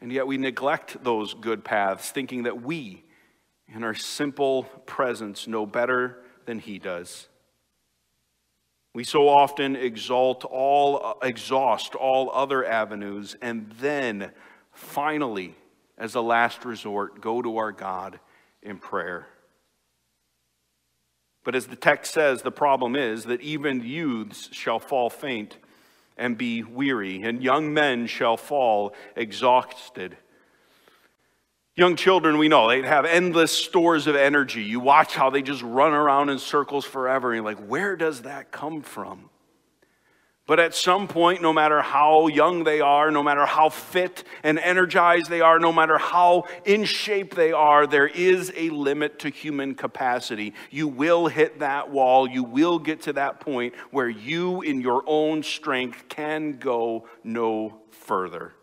And 0.00 0.10
yet 0.10 0.26
we 0.26 0.38
neglect 0.38 1.04
those 1.04 1.34
good 1.34 1.62
paths, 1.62 2.10
thinking 2.10 2.44
that 2.44 2.62
we, 2.62 3.04
in 3.68 3.84
our 3.84 3.94
simple 3.94 4.62
presence, 4.86 5.46
know 5.46 5.66
better 5.66 6.22
than 6.46 6.58
He 6.58 6.78
does. 6.78 7.28
We 8.96 9.04
so 9.04 9.28
often 9.28 9.76
exalt 9.76 10.42
all, 10.46 11.04
uh, 11.04 11.14
exhaust 11.22 11.94
all 11.94 12.30
other 12.30 12.64
avenues, 12.64 13.36
and 13.42 13.70
then 13.72 14.32
finally, 14.72 15.54
as 15.98 16.14
a 16.14 16.22
last 16.22 16.64
resort, 16.64 17.20
go 17.20 17.42
to 17.42 17.58
our 17.58 17.72
God 17.72 18.18
in 18.62 18.78
prayer. 18.78 19.26
But 21.44 21.54
as 21.54 21.66
the 21.66 21.76
text 21.76 22.14
says, 22.14 22.40
the 22.40 22.50
problem 22.50 22.96
is 22.96 23.24
that 23.24 23.42
even 23.42 23.82
youths 23.84 24.48
shall 24.52 24.78
fall 24.78 25.10
faint 25.10 25.58
and 26.16 26.38
be 26.38 26.62
weary, 26.62 27.22
and 27.22 27.42
young 27.42 27.74
men 27.74 28.06
shall 28.06 28.38
fall 28.38 28.94
exhausted. 29.14 30.16
Young 31.76 31.94
children, 31.94 32.38
we 32.38 32.48
know, 32.48 32.68
they 32.68 32.80
have 32.80 33.04
endless 33.04 33.52
stores 33.52 34.06
of 34.06 34.16
energy. 34.16 34.62
You 34.62 34.80
watch 34.80 35.14
how 35.14 35.28
they 35.28 35.42
just 35.42 35.62
run 35.62 35.92
around 35.92 36.30
in 36.30 36.38
circles 36.38 36.86
forever, 36.86 37.34
and 37.34 37.44
like, 37.44 37.58
where 37.58 37.96
does 37.96 38.22
that 38.22 38.50
come 38.50 38.80
from? 38.80 39.28
But 40.46 40.58
at 40.58 40.74
some 40.74 41.06
point, 41.06 41.42
no 41.42 41.52
matter 41.52 41.82
how 41.82 42.28
young 42.28 42.64
they 42.64 42.80
are, 42.80 43.10
no 43.10 43.22
matter 43.22 43.44
how 43.44 43.68
fit 43.68 44.24
and 44.44 44.60
energized 44.60 45.28
they 45.28 45.40
are, 45.40 45.58
no 45.58 45.72
matter 45.72 45.98
how 45.98 46.44
in 46.64 46.84
shape 46.84 47.34
they 47.34 47.50
are, 47.52 47.86
there 47.86 48.06
is 48.06 48.52
a 48.56 48.70
limit 48.70 49.18
to 49.18 49.28
human 49.28 49.74
capacity. 49.74 50.54
You 50.70 50.86
will 50.86 51.26
hit 51.26 51.58
that 51.58 51.90
wall. 51.90 52.28
You 52.28 52.44
will 52.44 52.78
get 52.78 53.02
to 53.02 53.12
that 53.14 53.40
point 53.40 53.74
where 53.90 54.08
you, 54.08 54.62
in 54.62 54.80
your 54.80 55.02
own 55.04 55.42
strength, 55.42 56.08
can 56.08 56.58
go 56.58 57.08
no 57.24 57.80
further. 57.90 58.54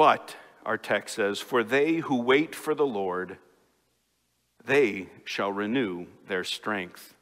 But, 0.00 0.34
our 0.64 0.78
text 0.78 1.16
says, 1.16 1.40
for 1.40 1.62
they 1.62 1.96
who 1.96 2.22
wait 2.22 2.54
for 2.54 2.74
the 2.74 2.86
Lord, 2.86 3.36
they 4.64 5.10
shall 5.26 5.52
renew 5.52 6.06
their 6.26 6.42
strength. 6.42 7.14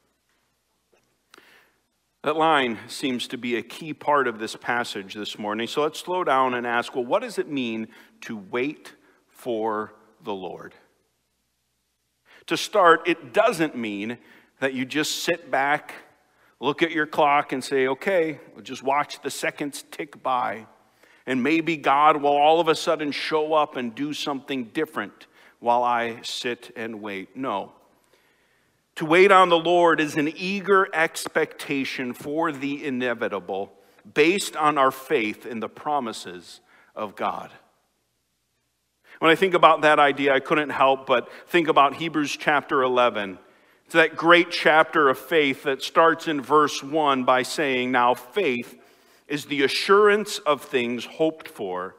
That 2.22 2.36
line 2.36 2.78
seems 2.86 3.26
to 3.26 3.36
be 3.36 3.56
a 3.56 3.62
key 3.62 3.92
part 3.94 4.28
of 4.28 4.38
this 4.38 4.54
passage 4.54 5.14
this 5.14 5.40
morning. 5.40 5.66
So 5.66 5.82
let's 5.82 5.98
slow 5.98 6.22
down 6.22 6.54
and 6.54 6.64
ask 6.64 6.94
well, 6.94 7.04
what 7.04 7.22
does 7.22 7.36
it 7.36 7.48
mean 7.48 7.88
to 8.20 8.36
wait 8.36 8.92
for 9.26 9.92
the 10.22 10.34
Lord? 10.34 10.72
To 12.46 12.56
start, 12.56 13.08
it 13.08 13.32
doesn't 13.32 13.76
mean 13.76 14.18
that 14.60 14.72
you 14.72 14.84
just 14.84 15.24
sit 15.24 15.50
back, 15.50 15.94
look 16.60 16.84
at 16.84 16.92
your 16.92 17.06
clock, 17.06 17.50
and 17.52 17.64
say, 17.64 17.88
okay, 17.88 18.38
we'll 18.54 18.62
just 18.62 18.84
watch 18.84 19.20
the 19.20 19.30
seconds 19.30 19.84
tick 19.90 20.22
by. 20.22 20.68
And 21.28 21.42
maybe 21.42 21.76
God 21.76 22.22
will 22.22 22.34
all 22.34 22.58
of 22.58 22.68
a 22.68 22.74
sudden 22.74 23.12
show 23.12 23.52
up 23.52 23.76
and 23.76 23.94
do 23.94 24.14
something 24.14 24.64
different 24.64 25.26
while 25.60 25.82
I 25.82 26.22
sit 26.22 26.70
and 26.74 27.02
wait. 27.02 27.36
No. 27.36 27.72
To 28.94 29.04
wait 29.04 29.30
on 29.30 29.50
the 29.50 29.58
Lord 29.58 30.00
is 30.00 30.16
an 30.16 30.32
eager 30.34 30.88
expectation 30.94 32.14
for 32.14 32.50
the 32.50 32.82
inevitable 32.82 33.70
based 34.14 34.56
on 34.56 34.78
our 34.78 34.90
faith 34.90 35.44
in 35.44 35.60
the 35.60 35.68
promises 35.68 36.60
of 36.96 37.14
God. 37.14 37.50
When 39.18 39.30
I 39.30 39.34
think 39.34 39.52
about 39.52 39.82
that 39.82 39.98
idea, 39.98 40.32
I 40.32 40.40
couldn't 40.40 40.70
help 40.70 41.06
but 41.06 41.28
think 41.46 41.68
about 41.68 41.96
Hebrews 41.96 42.38
chapter 42.38 42.82
11. 42.82 43.38
It's 43.84 43.92
that 43.92 44.16
great 44.16 44.50
chapter 44.50 45.10
of 45.10 45.18
faith 45.18 45.64
that 45.64 45.82
starts 45.82 46.26
in 46.26 46.40
verse 46.40 46.82
1 46.82 47.24
by 47.24 47.42
saying, 47.42 47.92
Now 47.92 48.14
faith 48.14 48.77
is 49.28 49.46
the 49.46 49.62
assurance 49.62 50.38
of 50.38 50.62
things 50.62 51.04
hoped 51.04 51.48
for 51.48 51.96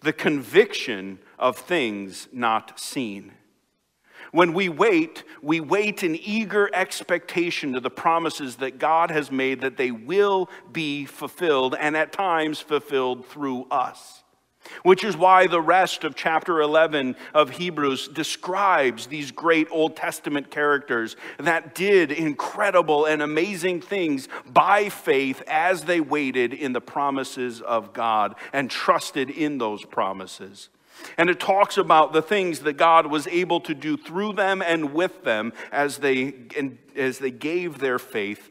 the 0.00 0.12
conviction 0.12 1.18
of 1.38 1.56
things 1.56 2.28
not 2.32 2.78
seen. 2.78 3.32
When 4.30 4.52
we 4.52 4.68
wait, 4.68 5.24
we 5.42 5.60
wait 5.60 6.02
in 6.02 6.14
eager 6.14 6.70
expectation 6.74 7.72
to 7.72 7.80
the 7.80 7.90
promises 7.90 8.56
that 8.56 8.78
God 8.78 9.10
has 9.10 9.32
made 9.32 9.62
that 9.62 9.76
they 9.76 9.90
will 9.90 10.50
be 10.70 11.06
fulfilled 11.06 11.74
and 11.78 11.96
at 11.96 12.12
times 12.12 12.60
fulfilled 12.60 13.26
through 13.26 13.66
us. 13.70 14.22
Which 14.82 15.04
is 15.04 15.16
why 15.16 15.46
the 15.46 15.60
rest 15.60 16.04
of 16.04 16.14
chapter 16.14 16.60
11 16.60 17.16
of 17.32 17.50
Hebrews 17.50 18.08
describes 18.08 19.06
these 19.06 19.30
great 19.30 19.68
Old 19.70 19.96
Testament 19.96 20.50
characters 20.50 21.16
that 21.38 21.74
did 21.74 22.12
incredible 22.12 23.06
and 23.06 23.22
amazing 23.22 23.80
things 23.80 24.28
by 24.46 24.88
faith 24.88 25.42
as 25.46 25.84
they 25.84 26.00
waited 26.00 26.52
in 26.52 26.72
the 26.72 26.80
promises 26.80 27.60
of 27.60 27.92
God 27.92 28.34
and 28.52 28.70
trusted 28.70 29.30
in 29.30 29.58
those 29.58 29.84
promises. 29.84 30.68
And 31.16 31.30
it 31.30 31.40
talks 31.40 31.78
about 31.78 32.12
the 32.12 32.22
things 32.22 32.60
that 32.60 32.74
God 32.74 33.06
was 33.06 33.26
able 33.28 33.60
to 33.60 33.74
do 33.74 33.96
through 33.96 34.32
them 34.32 34.62
and 34.62 34.92
with 34.92 35.22
them 35.24 35.52
as 35.70 35.98
they, 35.98 36.34
as 36.96 37.18
they 37.18 37.30
gave 37.30 37.78
their 37.78 37.98
faith 37.98 38.50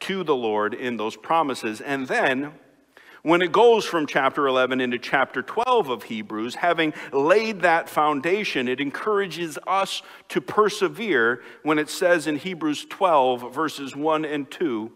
to 0.00 0.22
the 0.22 0.36
Lord 0.36 0.74
in 0.74 0.96
those 0.96 1.16
promises. 1.16 1.80
And 1.80 2.06
then 2.06 2.52
when 3.22 3.42
it 3.42 3.52
goes 3.52 3.84
from 3.84 4.06
chapter 4.06 4.46
11 4.46 4.80
into 4.80 4.98
chapter 4.98 5.42
12 5.42 5.88
of 5.88 6.02
Hebrews, 6.04 6.54
having 6.54 6.92
laid 7.12 7.62
that 7.62 7.88
foundation, 7.88 8.68
it 8.68 8.80
encourages 8.80 9.58
us 9.66 10.02
to 10.28 10.40
persevere 10.40 11.42
when 11.62 11.78
it 11.78 11.90
says 11.90 12.26
in 12.26 12.36
Hebrews 12.36 12.86
12, 12.88 13.54
verses 13.54 13.96
1 13.96 14.24
and 14.24 14.50
2, 14.50 14.92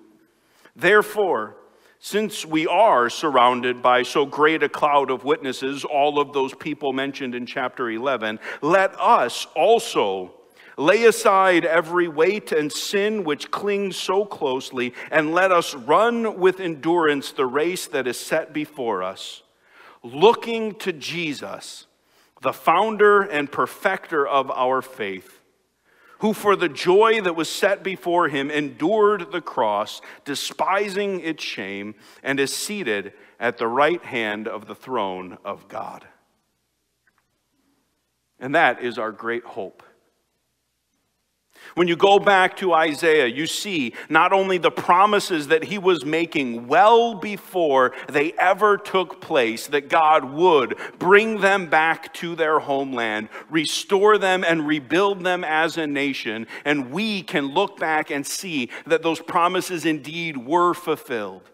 Therefore, 0.77 1.57
since 1.99 2.45
we 2.45 2.67
are 2.67 3.09
surrounded 3.09 3.81
by 3.81 4.03
so 4.03 4.27
great 4.27 4.63
a 4.63 4.69
cloud 4.69 5.11
of 5.11 5.25
witnesses, 5.25 5.85
all 5.85 6.19
of 6.19 6.33
those 6.33 6.53
people 6.55 6.93
mentioned 6.93 7.35
in 7.35 7.47
chapter 7.47 7.91
11, 7.91 8.41
let 8.61 8.99
us 8.99 9.47
also 9.55 10.35
Lay 10.77 11.05
aside 11.05 11.65
every 11.65 12.09
weight 12.09 12.51
and 12.51 12.73
sin 12.73 13.25
which 13.25 13.51
clings 13.51 13.97
so 13.97 14.25
closely, 14.25 14.95
and 15.11 15.33
let 15.33 15.53
us 15.53 15.75
run 15.75 16.39
with 16.39 16.61
endurance 16.61 17.33
the 17.33 17.47
race 17.47 17.87
that 17.89 18.07
is 18.07 18.19
set 18.19 18.53
before 18.53 19.03
us, 19.03 19.43
looking 20.03 20.75
to 20.77 20.93
Jesus, 20.93 21.87
the 22.41 22.53
founder 22.53 23.21
and 23.21 23.53
perfecter 23.53 24.27
of 24.27 24.51
our 24.51 24.81
faith, 24.81 25.41
who 26.21 26.33
for 26.33 26.57
the 26.57 26.69
joy 26.69 27.21
that 27.21 27.37
was 27.37 27.49
set 27.49 27.83
before 27.83 28.29
him 28.29 28.51
endured 28.51 29.31
the 29.31 29.41
cross, 29.41 30.01
despising 30.25 31.21
its 31.21 31.43
shame, 31.43 31.95
and 32.23 32.41
is 32.41 32.55
seated 32.55 33.13
at 33.39 33.59
the 33.59 33.67
right 33.69 34.03
hand 34.05 34.49
of 34.49 34.67
the 34.67 34.75
throne 34.75 35.37
of 35.45 35.69
God. 35.69 36.07
And 38.39 38.55
that 38.55 38.83
is 38.83 38.99
our 38.99 39.13
great 39.13 39.45
hope. 39.45 39.83
When 41.75 41.89
you 41.89 41.97
go 41.97 42.19
back 42.19 42.57
to 42.59 42.73
Isaiah, 42.75 43.27
you 43.27 43.47
see 43.47 43.95
not 44.09 44.33
only 44.33 44.59
the 44.59 44.71
promises 44.71 45.49
that 45.49 45.65
he 45.65 45.79
was 45.79 46.05
making 46.05 46.67
well 46.67 47.15
before 47.15 47.93
they 48.09 48.33
ever 48.33 48.77
took 48.77 49.21
place, 49.21 49.67
that 49.69 49.89
God 49.89 50.25
would 50.25 50.77
bring 50.99 51.41
them 51.41 51.71
back 51.71 52.13
to 52.15 52.35
their 52.35 52.59
homeland, 52.59 53.29
restore 53.49 54.19
them, 54.19 54.45
and 54.45 54.67
rebuild 54.67 55.25
them 55.25 55.45
as 55.45 55.79
a 55.79 55.87
nation. 55.87 56.47
And 56.65 56.91
we 56.91 57.23
can 57.23 57.47
look 57.47 57.79
back 57.79 58.11
and 58.11 58.27
see 58.27 58.71
that 58.87 59.03
those 59.03 59.21
promises 59.21 59.87
indeed 59.87 60.37
were 60.37 60.75
fulfilled 60.75 61.52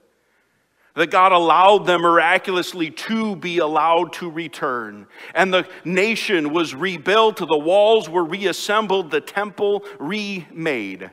that 0.98 1.12
God 1.12 1.30
allowed 1.30 1.86
them 1.86 2.02
miraculously 2.02 2.90
to 2.90 3.36
be 3.36 3.58
allowed 3.58 4.12
to 4.14 4.28
return. 4.28 5.06
And 5.32 5.54
the 5.54 5.68
nation 5.84 6.52
was 6.52 6.74
rebuilt, 6.74 7.36
the 7.36 7.56
walls 7.56 8.08
were 8.08 8.24
reassembled, 8.24 9.12
the 9.12 9.20
temple 9.20 9.84
remade. 10.00 11.10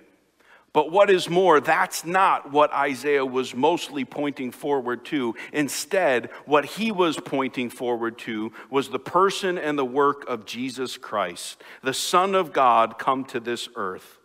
But 0.73 0.91
what 0.91 1.11
is 1.11 1.29
more, 1.29 1.61
that's 1.61 2.03
not 2.03 2.51
what 2.51 2.73
Isaiah 2.73 3.25
was 3.25 3.53
mostly 3.53 4.05
pointing 4.05 4.51
forward 4.51 5.05
to. 5.05 5.35
Instead, 5.53 6.31
what 6.45 6.65
he 6.65 6.91
was 6.91 7.17
pointing 7.17 7.69
forward 7.69 8.17
to 8.19 8.51
was 8.71 8.89
the 8.89 8.99
person 8.99 9.59
and 9.59 9.77
the 9.77 9.85
work 9.85 10.27
of 10.27 10.47
Jesus 10.47 10.97
Christ, 10.97 11.61
the 11.83 11.93
Son 11.93 12.33
of 12.33 12.51
God 12.51 12.97
come 12.97 13.23
to 13.25 13.39
this 13.39 13.69
earth. 13.75 14.17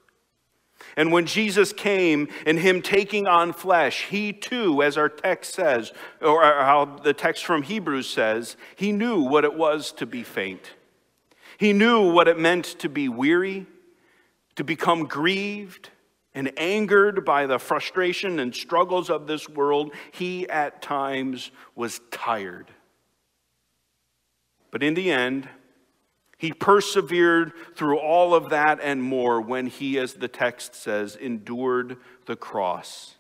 And 0.97 1.13
when 1.13 1.27
Jesus 1.27 1.73
came 1.73 2.29
and 2.47 2.59
him 2.59 2.83
taking 2.83 3.27
on 3.27 3.53
flesh, 3.53 4.07
he 4.07 4.33
too, 4.33 4.83
as 4.83 4.97
our 4.97 5.09
text 5.09 5.55
says, 5.55 5.93
or 6.21 6.43
how 6.43 7.01
the 7.03 7.15
text 7.15 7.45
from 7.45 7.63
Hebrews 7.63 8.09
says, 8.09 8.57
he 8.77 8.93
knew 8.93 9.21
what 9.21 9.45
it 9.45 9.55
was 9.55 9.93
to 9.93 10.07
be 10.07 10.23
faint. 10.23 10.73
He 11.59 11.73
knew 11.73 12.11
what 12.11 12.29
it 12.29 12.39
meant 12.39 12.65
to 12.81 12.89
be 12.89 13.09
weary, 13.09 13.67
to 14.57 14.65
become 14.65 15.07
grieved 15.07 15.91
and 16.35 16.53
angered 16.59 17.25
by 17.25 17.47
the 17.47 17.59
frustration 17.59 18.39
and 18.39 18.55
struggles 18.55 19.11
of 19.11 19.27
this 19.27 19.49
world. 19.49 19.93
He 20.13 20.49
at 20.49 20.81
times 20.81 21.51
was 21.75 22.01
tired. 22.11 22.71
But 24.71 24.83
in 24.83 24.95
the 24.95 25.11
end, 25.11 25.49
he 26.41 26.55
persevered 26.55 27.53
through 27.77 27.99
all 27.99 28.35
of 28.35 28.49
that 28.49 28.81
and 28.83 29.03
more 29.03 29.43
when 29.43 29.67
he, 29.67 29.99
as 29.99 30.15
the 30.15 30.27
text 30.27 30.75
says, 30.75 31.15
endured 31.15 31.99
the 32.25 32.35
cross. 32.35 33.17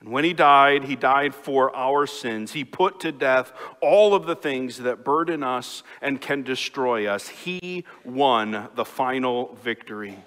And 0.00 0.10
when 0.10 0.24
he 0.24 0.32
died, 0.32 0.84
he 0.84 0.96
died 0.96 1.36
for 1.36 1.74
our 1.74 2.08
sins. 2.08 2.50
He 2.50 2.64
put 2.64 2.98
to 3.00 3.12
death 3.12 3.52
all 3.80 4.12
of 4.12 4.26
the 4.26 4.34
things 4.34 4.78
that 4.78 5.04
burden 5.04 5.44
us 5.44 5.84
and 6.02 6.20
can 6.20 6.42
destroy 6.42 7.06
us. 7.06 7.28
He 7.28 7.84
won 8.04 8.70
the 8.74 8.84
final 8.84 9.54
victory. 9.62 10.18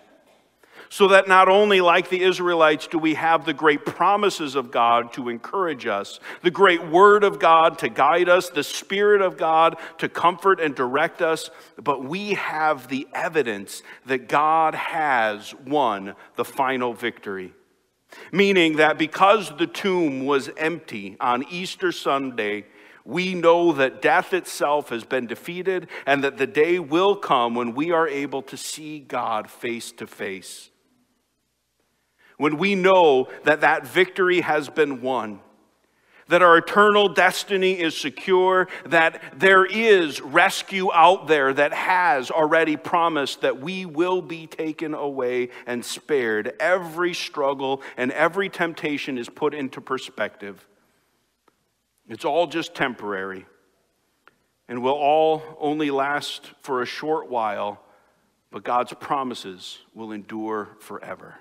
So 0.89 1.09
that 1.09 1.27
not 1.27 1.49
only, 1.49 1.81
like 1.81 2.09
the 2.09 2.23
Israelites, 2.23 2.87
do 2.87 2.97
we 2.97 3.15
have 3.15 3.45
the 3.45 3.53
great 3.53 3.85
promises 3.85 4.55
of 4.55 4.71
God 4.71 5.11
to 5.13 5.27
encourage 5.27 5.85
us, 5.85 6.19
the 6.43 6.51
great 6.51 6.85
word 6.87 7.23
of 7.23 7.39
God 7.39 7.77
to 7.79 7.89
guide 7.89 8.29
us, 8.29 8.49
the 8.49 8.63
Spirit 8.63 9.21
of 9.21 9.37
God 9.37 9.77
to 9.97 10.07
comfort 10.07 10.61
and 10.61 10.73
direct 10.73 11.21
us, 11.21 11.49
but 11.81 12.03
we 12.03 12.35
have 12.35 12.87
the 12.87 13.07
evidence 13.13 13.83
that 14.05 14.29
God 14.29 14.75
has 14.75 15.53
won 15.65 16.15
the 16.37 16.45
final 16.45 16.93
victory. 16.93 17.53
Meaning 18.31 18.77
that 18.77 18.97
because 18.97 19.55
the 19.57 19.67
tomb 19.67 20.25
was 20.25 20.49
empty 20.55 21.17
on 21.19 21.43
Easter 21.49 21.91
Sunday, 21.91 22.65
we 23.03 23.33
know 23.33 23.73
that 23.73 24.01
death 24.01 24.33
itself 24.33 24.89
has 24.89 25.03
been 25.03 25.27
defeated 25.27 25.87
and 26.05 26.23
that 26.23 26.37
the 26.37 26.47
day 26.47 26.79
will 26.79 27.15
come 27.17 27.55
when 27.55 27.73
we 27.73 27.91
are 27.91 28.07
able 28.07 28.41
to 28.43 28.55
see 28.55 28.99
God 28.99 29.49
face 29.49 29.91
to 29.93 30.07
face 30.07 30.69
when 32.37 32.57
we 32.57 32.75
know 32.75 33.27
that 33.43 33.61
that 33.61 33.85
victory 33.87 34.41
has 34.41 34.69
been 34.69 35.01
won, 35.01 35.39
that 36.27 36.41
our 36.41 36.57
eternal 36.57 37.09
destiny 37.09 37.79
is 37.79 37.95
secure, 37.95 38.67
that 38.85 39.21
there 39.35 39.65
is 39.65 40.21
rescue 40.21 40.91
out 40.93 41.27
there 41.27 41.53
that 41.53 41.73
has 41.73 42.29
already 42.29 42.75
promised 42.75 43.41
that 43.41 43.59
we 43.59 43.85
will 43.85 44.21
be 44.21 44.45
taken 44.45 44.93
away 44.93 45.49
and 45.65 45.83
spared. 45.83 46.53
Every 46.59 47.13
struggle 47.13 47.81
and 47.95 48.11
every 48.11 48.49
temptation 48.49 49.17
is 49.17 49.29
put 49.29 49.53
into 49.53 49.81
perspective. 49.81 50.67
It's 52.09 52.25
all 52.25 52.47
just 52.47 52.75
temporary 52.75 53.45
and 54.67 54.83
will 54.83 54.93
all 54.93 55.41
only 55.59 55.91
last 55.91 56.51
for 56.61 56.81
a 56.81 56.85
short 56.85 57.29
while, 57.29 57.81
but 58.51 58.63
God's 58.63 58.93
promises 58.93 59.79
will 59.93 60.11
endure 60.11 60.69
forever. 60.79 61.35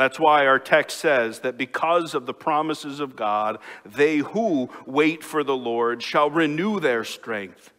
That's 0.00 0.18
why 0.18 0.46
our 0.46 0.58
text 0.58 0.96
says 0.96 1.40
that 1.40 1.58
because 1.58 2.14
of 2.14 2.24
the 2.24 2.32
promises 2.32 3.00
of 3.00 3.16
God, 3.16 3.58
they 3.84 4.16
who 4.16 4.70
wait 4.86 5.22
for 5.22 5.44
the 5.44 5.54
Lord 5.54 6.02
shall 6.02 6.30
renew 6.30 6.80
their 6.80 7.04
strength. 7.04 7.70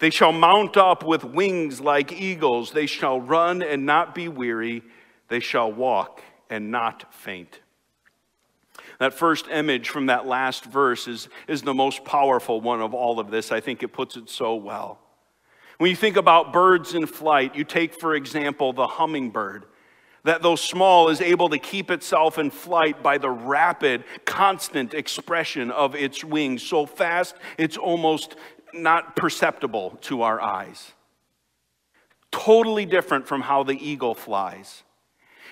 They 0.00 0.10
shall 0.10 0.32
mount 0.32 0.76
up 0.76 1.06
with 1.06 1.22
wings 1.22 1.80
like 1.80 2.10
eagles. 2.10 2.72
They 2.72 2.86
shall 2.86 3.20
run 3.20 3.62
and 3.62 3.86
not 3.86 4.16
be 4.16 4.26
weary. 4.26 4.82
They 5.28 5.38
shall 5.38 5.70
walk 5.70 6.20
and 6.50 6.72
not 6.72 7.14
faint. 7.14 7.60
That 8.98 9.14
first 9.14 9.46
image 9.46 9.90
from 9.90 10.06
that 10.06 10.26
last 10.26 10.64
verse 10.64 11.06
is, 11.06 11.28
is 11.46 11.62
the 11.62 11.72
most 11.72 12.04
powerful 12.04 12.60
one 12.60 12.80
of 12.80 12.94
all 12.94 13.20
of 13.20 13.30
this. 13.30 13.52
I 13.52 13.60
think 13.60 13.84
it 13.84 13.92
puts 13.92 14.16
it 14.16 14.28
so 14.28 14.56
well. 14.56 14.98
When 15.78 15.88
you 15.88 15.94
think 15.96 16.16
about 16.16 16.52
birds 16.52 16.94
in 16.94 17.06
flight, 17.06 17.54
you 17.54 17.62
take, 17.62 17.94
for 17.94 18.16
example, 18.16 18.72
the 18.72 18.88
hummingbird 18.88 19.66
that 20.24 20.42
though 20.42 20.56
small 20.56 21.08
is 21.08 21.20
able 21.20 21.48
to 21.48 21.58
keep 21.58 21.90
itself 21.90 22.38
in 22.38 22.50
flight 22.50 23.02
by 23.02 23.18
the 23.18 23.30
rapid, 23.30 24.04
constant 24.24 24.94
expression 24.94 25.70
of 25.70 25.94
its 25.94 26.24
wings, 26.24 26.62
so 26.62 26.86
fast 26.86 27.34
it's 27.58 27.76
almost 27.76 28.36
not 28.72 29.16
perceptible 29.16 29.98
to 30.02 30.22
our 30.22 30.40
eyes. 30.40 30.92
Totally 32.30 32.86
different 32.86 33.26
from 33.26 33.40
how 33.40 33.62
the 33.62 33.74
eagle 33.74 34.14
flies. 34.14 34.82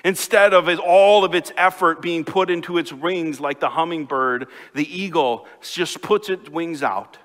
Instead 0.04 0.54
of 0.54 0.68
all 0.78 1.24
of 1.24 1.34
its 1.34 1.50
effort 1.56 2.00
being 2.00 2.24
put 2.24 2.50
into 2.50 2.78
its 2.78 2.92
wings 2.92 3.40
like 3.40 3.58
the 3.58 3.68
hummingbird, 3.68 4.46
the 4.74 4.96
eagle 4.96 5.46
just 5.60 6.00
puts 6.00 6.28
its 6.28 6.48
wings 6.48 6.82
out 6.82 7.18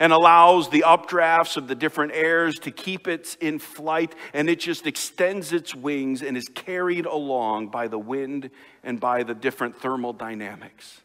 and 0.00 0.12
allows 0.12 0.68
the 0.68 0.84
updrafts 0.86 1.56
of 1.56 1.68
the 1.68 1.74
different 1.74 2.12
airs 2.14 2.58
to 2.60 2.70
keep 2.70 3.08
it 3.08 3.36
in 3.40 3.58
flight, 3.58 4.14
and 4.32 4.48
it 4.48 4.60
just 4.60 4.86
extends 4.86 5.52
its 5.52 5.74
wings 5.74 6.22
and 6.22 6.36
is 6.36 6.48
carried 6.54 7.06
along 7.06 7.68
by 7.68 7.88
the 7.88 7.98
wind 7.98 8.50
and 8.84 9.00
by 9.00 9.22
the 9.22 9.34
different 9.34 9.80
thermal 9.80 10.12
dynamics. 10.12 11.00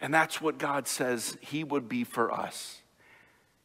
And 0.00 0.14
that's 0.14 0.40
what 0.40 0.58
God 0.58 0.88
says 0.88 1.36
He 1.40 1.62
would 1.64 1.88
be 1.88 2.04
for 2.04 2.32
us. 2.32 2.80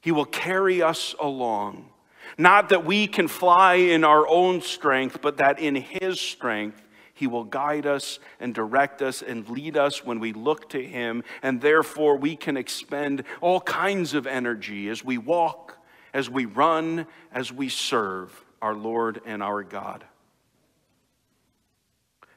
He 0.01 0.11
will 0.11 0.25
carry 0.25 0.81
us 0.81 1.15
along. 1.19 1.89
Not 2.37 2.69
that 2.69 2.85
we 2.85 3.07
can 3.07 3.27
fly 3.27 3.75
in 3.75 4.03
our 4.03 4.27
own 4.27 4.61
strength, 4.61 5.21
but 5.21 5.37
that 5.37 5.59
in 5.59 5.75
His 5.75 6.19
strength, 6.19 6.81
he 7.15 7.27
will 7.27 7.45
guide 7.45 7.85
us 7.85 8.19
and 8.41 8.53
direct 8.53 9.01
us 9.01 9.21
and 9.21 9.47
lead 9.49 9.77
us 9.77 10.03
when 10.03 10.19
we 10.19 10.33
look 10.33 10.69
to 10.71 10.85
Him, 10.85 11.23
and 11.41 11.61
therefore 11.61 12.17
we 12.17 12.35
can 12.35 12.57
expend 12.57 13.23
all 13.39 13.61
kinds 13.61 14.13
of 14.13 14.27
energy 14.27 14.89
as 14.89 15.03
we 15.03 15.17
walk, 15.17 15.77
as 16.13 16.29
we 16.29 16.43
run, 16.43 17.07
as 17.31 17.53
we 17.53 17.69
serve 17.69 18.43
our 18.61 18.75
Lord 18.75 19.21
and 19.25 19.41
our 19.41 19.63
God. 19.63 20.03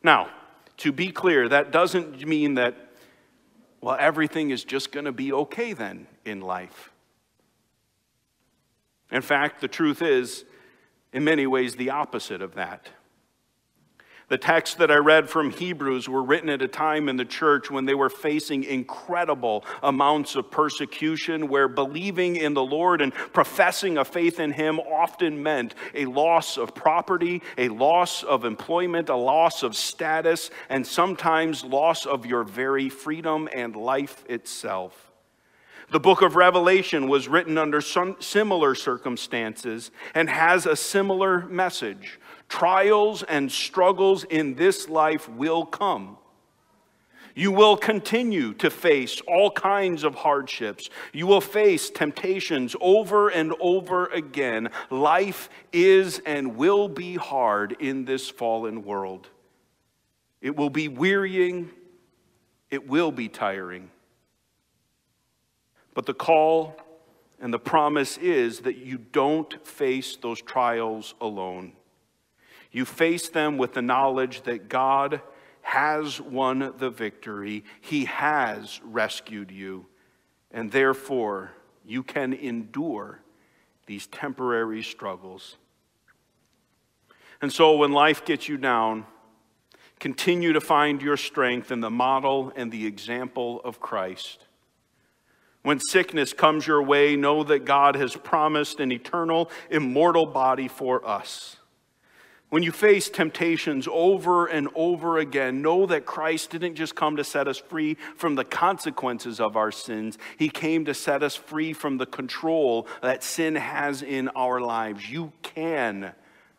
Now, 0.01 0.31
to 0.79 0.93
be 0.93 1.11
clear, 1.11 1.49
that 1.49 1.73
doesn't 1.73 2.25
mean 2.25 2.55
that, 2.55 2.77
well, 3.81 3.97
everything 3.99 4.51
is 4.51 4.63
just 4.63 4.93
going 4.93 5.07
to 5.07 5.13
be 5.13 5.33
okay 5.33 5.73
then 5.73 6.07
in 6.25 6.41
life. 6.41 6.93
In 9.11 9.23
fact, 9.23 9.61
the 9.61 9.67
truth 9.67 10.03
is, 10.03 10.45
in 11.13 11.25
many 11.25 11.49
ways, 11.49 11.75
the 11.75 11.91
opposite 11.91 12.43
of 12.43 12.55
that. 12.55 12.91
The 14.29 14.37
texts 14.37 14.77
that 14.77 14.91
I 14.91 14.97
read 14.97 15.31
from 15.31 15.51
Hebrews 15.51 16.07
were 16.07 16.23
written 16.23 16.51
at 16.51 16.61
a 16.61 16.69
time 16.69 17.09
in 17.09 17.17
the 17.17 17.25
church 17.25 17.71
when 17.71 17.87
they 17.87 17.95
were 17.95 18.11
facing 18.11 18.63
incredible 18.65 19.65
amounts 19.83 20.37
of 20.37 20.51
persecution, 20.51 21.49
where 21.49 21.67
believing 21.67 22.37
in 22.37 22.53
the 22.53 22.63
Lord 22.63 23.01
and 23.01 23.15
professing 23.15 23.97
a 23.97 24.05
faith 24.05 24.39
in 24.39 24.53
Him 24.53 24.81
often 24.81 25.43
meant 25.43 25.75
a 25.95 26.05
loss 26.05 26.59
of 26.59 26.75
property, 26.75 27.43
a 27.57 27.71
loss 27.71 28.23
of 28.23 28.45
employment, 28.45 29.09
a 29.09 29.17
loss 29.17 29.63
of 29.63 29.75
status, 29.75 30.51
and 30.69 30.87
sometimes 30.87 31.65
loss 31.65 32.05
of 32.05 32.27
your 32.27 32.45
very 32.45 32.91
freedom 32.91 33.49
and 33.55 33.75
life 33.75 34.25
itself. 34.29 35.11
The 35.91 36.01
book 36.01 36.21
of 36.21 36.37
Revelation 36.37 37.09
was 37.09 37.29
written 37.29 37.57
under 37.57 37.81
similar 37.81 38.75
circumstances 38.75 39.91
and 40.15 40.29
has 40.29 40.67
a 40.67 40.77
similar 40.77 41.47
message. 41.47 42.21
Trials 42.49 43.23
and 43.23 43.51
struggles 43.53 44.25
in 44.25 44.55
this 44.55 44.89
life 44.89 45.29
will 45.29 45.67
come. 45.67 46.17
You 47.35 47.53
will 47.53 47.77
continue 47.77 48.53
to 48.55 48.69
face 48.69 49.21
all 49.29 49.53
kinds 49.53 50.03
of 50.03 50.17
hardships. 50.17 50.91
You 51.13 51.29
will 51.29 51.41
face 51.41 51.89
temptations 51.89 52.75
over 52.81 53.29
and 53.29 53.55
over 53.61 54.07
again. 54.07 54.71
Life 54.91 55.49
is 55.73 56.21
and 56.27 56.57
will 56.57 56.89
be 56.89 57.15
hard 57.15 57.77
in 57.79 58.07
this 58.07 58.29
fallen 58.29 58.83
world. 58.83 59.29
It 60.41 60.57
will 60.57 60.71
be 60.71 60.89
wearying, 60.89 61.71
it 62.71 62.89
will 62.89 63.13
be 63.13 63.29
tiring. 63.29 63.91
But 65.95 66.07
the 66.07 66.15
call 66.15 66.77
and 67.41 67.55
the 67.55 67.59
promise 67.61 68.19
is 68.19 68.61
that 68.61 68.79
you 68.79 68.99
don't 68.99 69.65
face 69.65 70.17
those 70.17 70.43
trials 70.43 71.15
alone. 71.21 71.73
You 72.71 72.85
face 72.85 73.29
them 73.29 73.59
with 73.59 73.75
the 73.75 73.83
knowledge 73.83 74.43
that 74.43 74.69
God 74.69 75.23
has 75.63 76.21
won 76.21 76.73
the 76.79 76.91
victory, 76.91 77.65
He 77.81 78.07
has 78.07 78.81
rescued 78.83 79.51
you, 79.51 79.87
and 80.51 80.73
therefore 80.73 81.53
you 81.85 82.03
can 82.03 82.33
endure 82.33 83.21
these 83.87 84.07
temporary 84.07 84.83
struggles. 84.83 85.57
And 87.43 87.53
so 87.53 87.77
when 87.77 87.93
life 87.93 88.25
gets 88.25 88.49
you 88.49 88.57
down, 88.57 89.05
continue 90.01 90.55
to 90.55 90.61
find 90.61 91.03
your 91.03 91.17
strength 91.17 91.71
in 91.71 91.81
the 91.81 91.91
model 91.91 92.51
and 92.57 92.73
the 92.73 92.87
example 92.87 93.61
of 93.63 93.79
Christ. 93.79 94.47
When 95.63 95.81
sickness 95.81 96.33
comes 96.33 96.67
your 96.67 96.83
way, 96.83 97.15
know 97.15 97.45
that 97.45 97.67
God 97.67 97.95
has 97.97 98.17
promised 98.17 98.81
an 98.81 98.91
eternal, 98.91 99.51
immortal 99.71 100.25
body 100.25 100.69
for 100.69 101.07
us. 101.07 101.58
When 102.51 102.63
you 102.63 102.73
face 102.73 103.11
temptations 103.11 103.87
over 103.91 104.47
and 104.47 104.69
over 104.75 105.19
again, 105.19 105.61
know 105.61 105.85
that 105.85 106.07
Christ 106.07 106.51
didn't 106.51 106.77
just 106.77 106.95
come 106.95 107.17
to 107.17 107.25
set 107.25 107.47
us 107.47 107.59
free 107.59 107.99
from 108.17 108.37
the 108.37 108.45
consequences 108.45 109.39
of 109.39 109.55
our 109.55 109.71
sins. 109.71 110.17
He 110.39 110.49
came 110.49 110.87
to 110.87 110.95
set 110.95 111.23
us 111.23 111.37
free 111.37 111.75
from 111.75 111.99
the 111.99 112.07
control 112.07 112.87
that 113.03 113.23
sin 113.23 113.55
has 113.55 114.01
in 114.01 114.29
our 114.29 114.61
lives. 114.61 115.11
You 115.11 115.33
can 115.43 116.13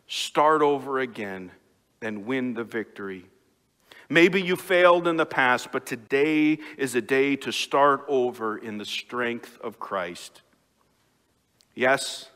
start 0.06 0.62
over 0.62 1.00
again 1.00 1.50
and 2.00 2.24
win 2.24 2.54
the 2.54 2.64
victory. 2.64 3.26
Maybe 4.08 4.40
you 4.40 4.54
failed 4.54 5.08
in 5.08 5.16
the 5.16 5.26
past, 5.26 5.72
but 5.72 5.86
today 5.86 6.58
is 6.78 6.94
a 6.94 7.00
day 7.00 7.34
to 7.36 7.52
start 7.52 8.04
over 8.06 8.56
in 8.56 8.78
the 8.78 8.84
strength 8.84 9.58
of 9.60 9.80
Christ. 9.80 10.42
Yes, 11.74 12.29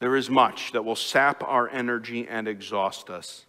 there 0.00 0.16
is 0.16 0.30
much 0.30 0.72
that 0.72 0.84
will 0.84 0.96
sap 0.96 1.42
our 1.42 1.68
energy 1.68 2.26
and 2.28 2.46
exhaust 2.46 3.10
us. 3.10 3.46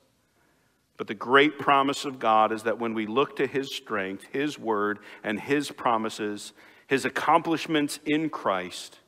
But 0.98 1.08
the 1.08 1.14
great 1.14 1.60
promise 1.60 2.04
of 2.06 2.20
God 2.20 2.52
is 2.52 2.64
that 2.64 2.80
when 2.80 2.94
we 2.94 3.06
look 3.06 3.38
to 3.38 3.48
His 3.48 3.74
strength, 3.74 4.26
His 4.32 4.60
word, 4.60 5.00
and 5.24 5.40
His 5.40 5.72
promises, 5.72 6.54
His 6.88 7.06
accomplishments 7.06 8.00
in 8.06 8.30
Christ, 8.30 9.00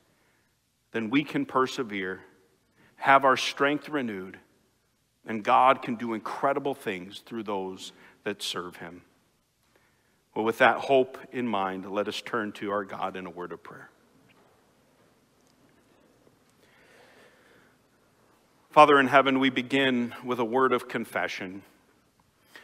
then 0.92 1.10
we 1.10 1.24
can 1.24 1.46
persevere, 1.46 2.22
have 2.98 3.26
our 3.26 3.38
strength 3.38 3.90
renewed, 3.90 4.38
And 5.26 5.44
God 5.44 5.82
can 5.82 5.96
do 5.96 6.14
incredible 6.14 6.74
things 6.74 7.20
through 7.26 7.44
those 7.44 7.92
that 8.24 8.42
serve 8.42 8.78
him. 8.78 9.02
Well, 10.36 10.46
with 10.46 10.60
that 10.60 10.78
hope 10.78 11.18
in 11.32 11.48
mind, 11.48 11.90
let 11.90 12.08
us 12.08 12.22
turn 12.22 12.54
to 12.54 12.72
our 12.72 12.84
God 12.84 13.16
in 13.16 13.26
a 13.26 13.30
word 13.30 13.52
of 13.52 13.62
prayer. 13.62 13.90
Father 18.72 19.00
in 19.00 19.08
heaven, 19.08 19.40
we 19.40 19.50
begin 19.50 20.16
with 20.24 20.40
a 20.40 20.46
word 20.46 20.72
of 20.72 20.88
confession 20.88 21.62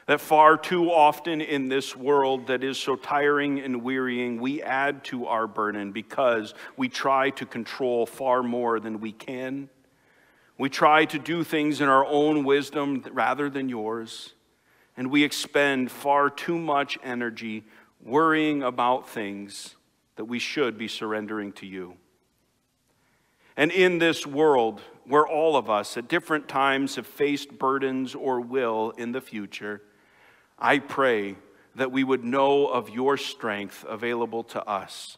that 0.07 0.21
far 0.21 0.57
too 0.57 0.89
often 0.89 1.41
in 1.41 1.67
this 1.67 1.93
world 1.93 2.47
that 2.47 2.63
is 2.63 2.79
so 2.79 2.95
tiring 2.95 3.59
and 3.59 3.83
wearying, 3.83 4.39
we 4.39 4.63
add 4.63 5.03
to 5.03 5.27
our 5.27 5.47
burden 5.47 5.91
because 5.91 6.53
we 6.77 6.87
try 6.87 7.29
to 7.31 7.45
control 7.45 8.05
far 8.05 8.41
more 8.41 8.79
than 8.79 9.01
we 9.01 9.11
can. 9.11 9.69
We 10.57 10.69
try 10.69 11.03
to 11.05 11.19
do 11.19 11.43
things 11.43 11.81
in 11.81 11.89
our 11.89 12.05
own 12.05 12.45
wisdom 12.45 13.03
rather 13.11 13.49
than 13.49 13.67
yours. 13.67 14.33
And 14.95 15.11
we 15.11 15.25
expend 15.25 15.91
far 15.91 16.29
too 16.29 16.57
much 16.57 16.97
energy 17.03 17.65
worrying 18.01 18.63
about 18.63 19.09
things 19.09 19.75
that 20.15 20.25
we 20.25 20.39
should 20.39 20.77
be 20.77 20.87
surrendering 20.87 21.51
to 21.51 21.65
you. 21.65 21.97
And 23.57 23.71
in 23.71 23.97
this 23.97 24.25
world, 24.25 24.81
where 25.05 25.27
all 25.27 25.57
of 25.57 25.69
us 25.69 25.97
at 25.97 26.07
different 26.07 26.47
times 26.47 26.95
have 26.95 27.07
faced 27.07 27.57
burdens 27.57 28.13
or 28.13 28.39
will 28.39 28.91
in 28.91 29.11
the 29.11 29.21
future, 29.21 29.81
I 30.59 30.77
pray 30.79 31.35
that 31.75 31.91
we 31.91 32.03
would 32.03 32.23
know 32.23 32.67
of 32.67 32.89
your 32.89 33.17
strength 33.17 33.83
available 33.87 34.43
to 34.43 34.63
us. 34.65 35.17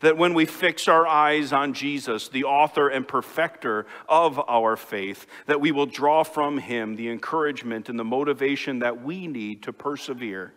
That 0.00 0.16
when 0.16 0.34
we 0.34 0.44
fix 0.44 0.86
our 0.86 1.06
eyes 1.06 1.52
on 1.52 1.72
Jesus, 1.72 2.28
the 2.28 2.44
author 2.44 2.88
and 2.88 3.06
perfecter 3.06 3.86
of 4.08 4.40
our 4.48 4.76
faith, 4.76 5.26
that 5.46 5.60
we 5.60 5.72
will 5.72 5.86
draw 5.86 6.22
from 6.22 6.58
him 6.58 6.94
the 6.94 7.10
encouragement 7.10 7.88
and 7.88 7.98
the 7.98 8.04
motivation 8.04 8.78
that 8.80 9.02
we 9.02 9.26
need 9.26 9.64
to 9.64 9.72
persevere. 9.72 10.52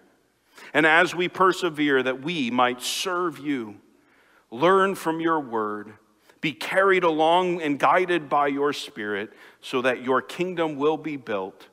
And 0.74 0.86
as 0.86 1.16
we 1.16 1.28
persevere, 1.28 2.04
that 2.04 2.22
we 2.22 2.52
might 2.52 2.82
serve 2.82 3.40
you, 3.40 3.76
learn 4.52 4.94
from 4.94 5.20
your 5.20 5.40
word, 5.40 5.94
be 6.44 6.52
carried 6.52 7.06
along 7.06 7.62
and 7.62 7.80
guided 7.80 8.28
by 8.28 8.48
your 8.48 8.74
spirit, 8.74 9.32
so 9.62 9.82
that 9.82 10.04
your 10.04 10.22
kingdom 10.22 10.76
will 10.76 10.98
be 10.98 11.16
built 11.16 11.68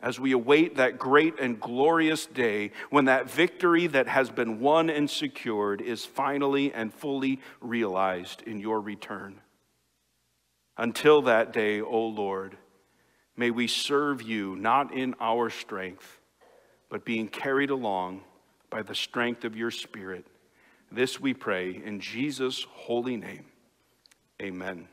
as 0.00 0.18
we 0.18 0.32
await 0.32 0.76
that 0.76 0.98
great 0.98 1.38
and 1.38 1.60
glorious 1.60 2.24
day 2.24 2.70
when 2.88 3.04
that 3.04 3.30
victory 3.30 3.86
that 3.86 4.08
has 4.08 4.30
been 4.30 4.60
won 4.60 4.88
and 4.88 5.10
secured 5.10 5.82
is 5.82 6.06
finally 6.06 6.72
and 6.72 6.94
fully 6.94 7.38
realized 7.60 8.40
in 8.46 8.58
your 8.58 8.80
return. 8.80 9.42
Until 10.78 11.20
that 11.22 11.52
day, 11.52 11.82
O 11.82 12.06
Lord, 12.06 12.56
may 13.36 13.50
we 13.50 13.66
serve 13.66 14.22
you 14.22 14.56
not 14.56 14.94
in 14.94 15.16
our 15.20 15.50
strength, 15.50 16.18
but 16.88 17.04
being 17.04 17.28
carried 17.28 17.68
along 17.68 18.22
by 18.70 18.80
the 18.80 18.94
strength 18.94 19.44
of 19.44 19.54
your 19.54 19.70
Spirit. 19.70 20.24
This 20.90 21.20
we 21.20 21.34
pray 21.34 21.82
in 21.84 22.00
Jesus' 22.00 22.64
holy 22.70 23.18
name. 23.18 23.44
Amen. 24.42 24.88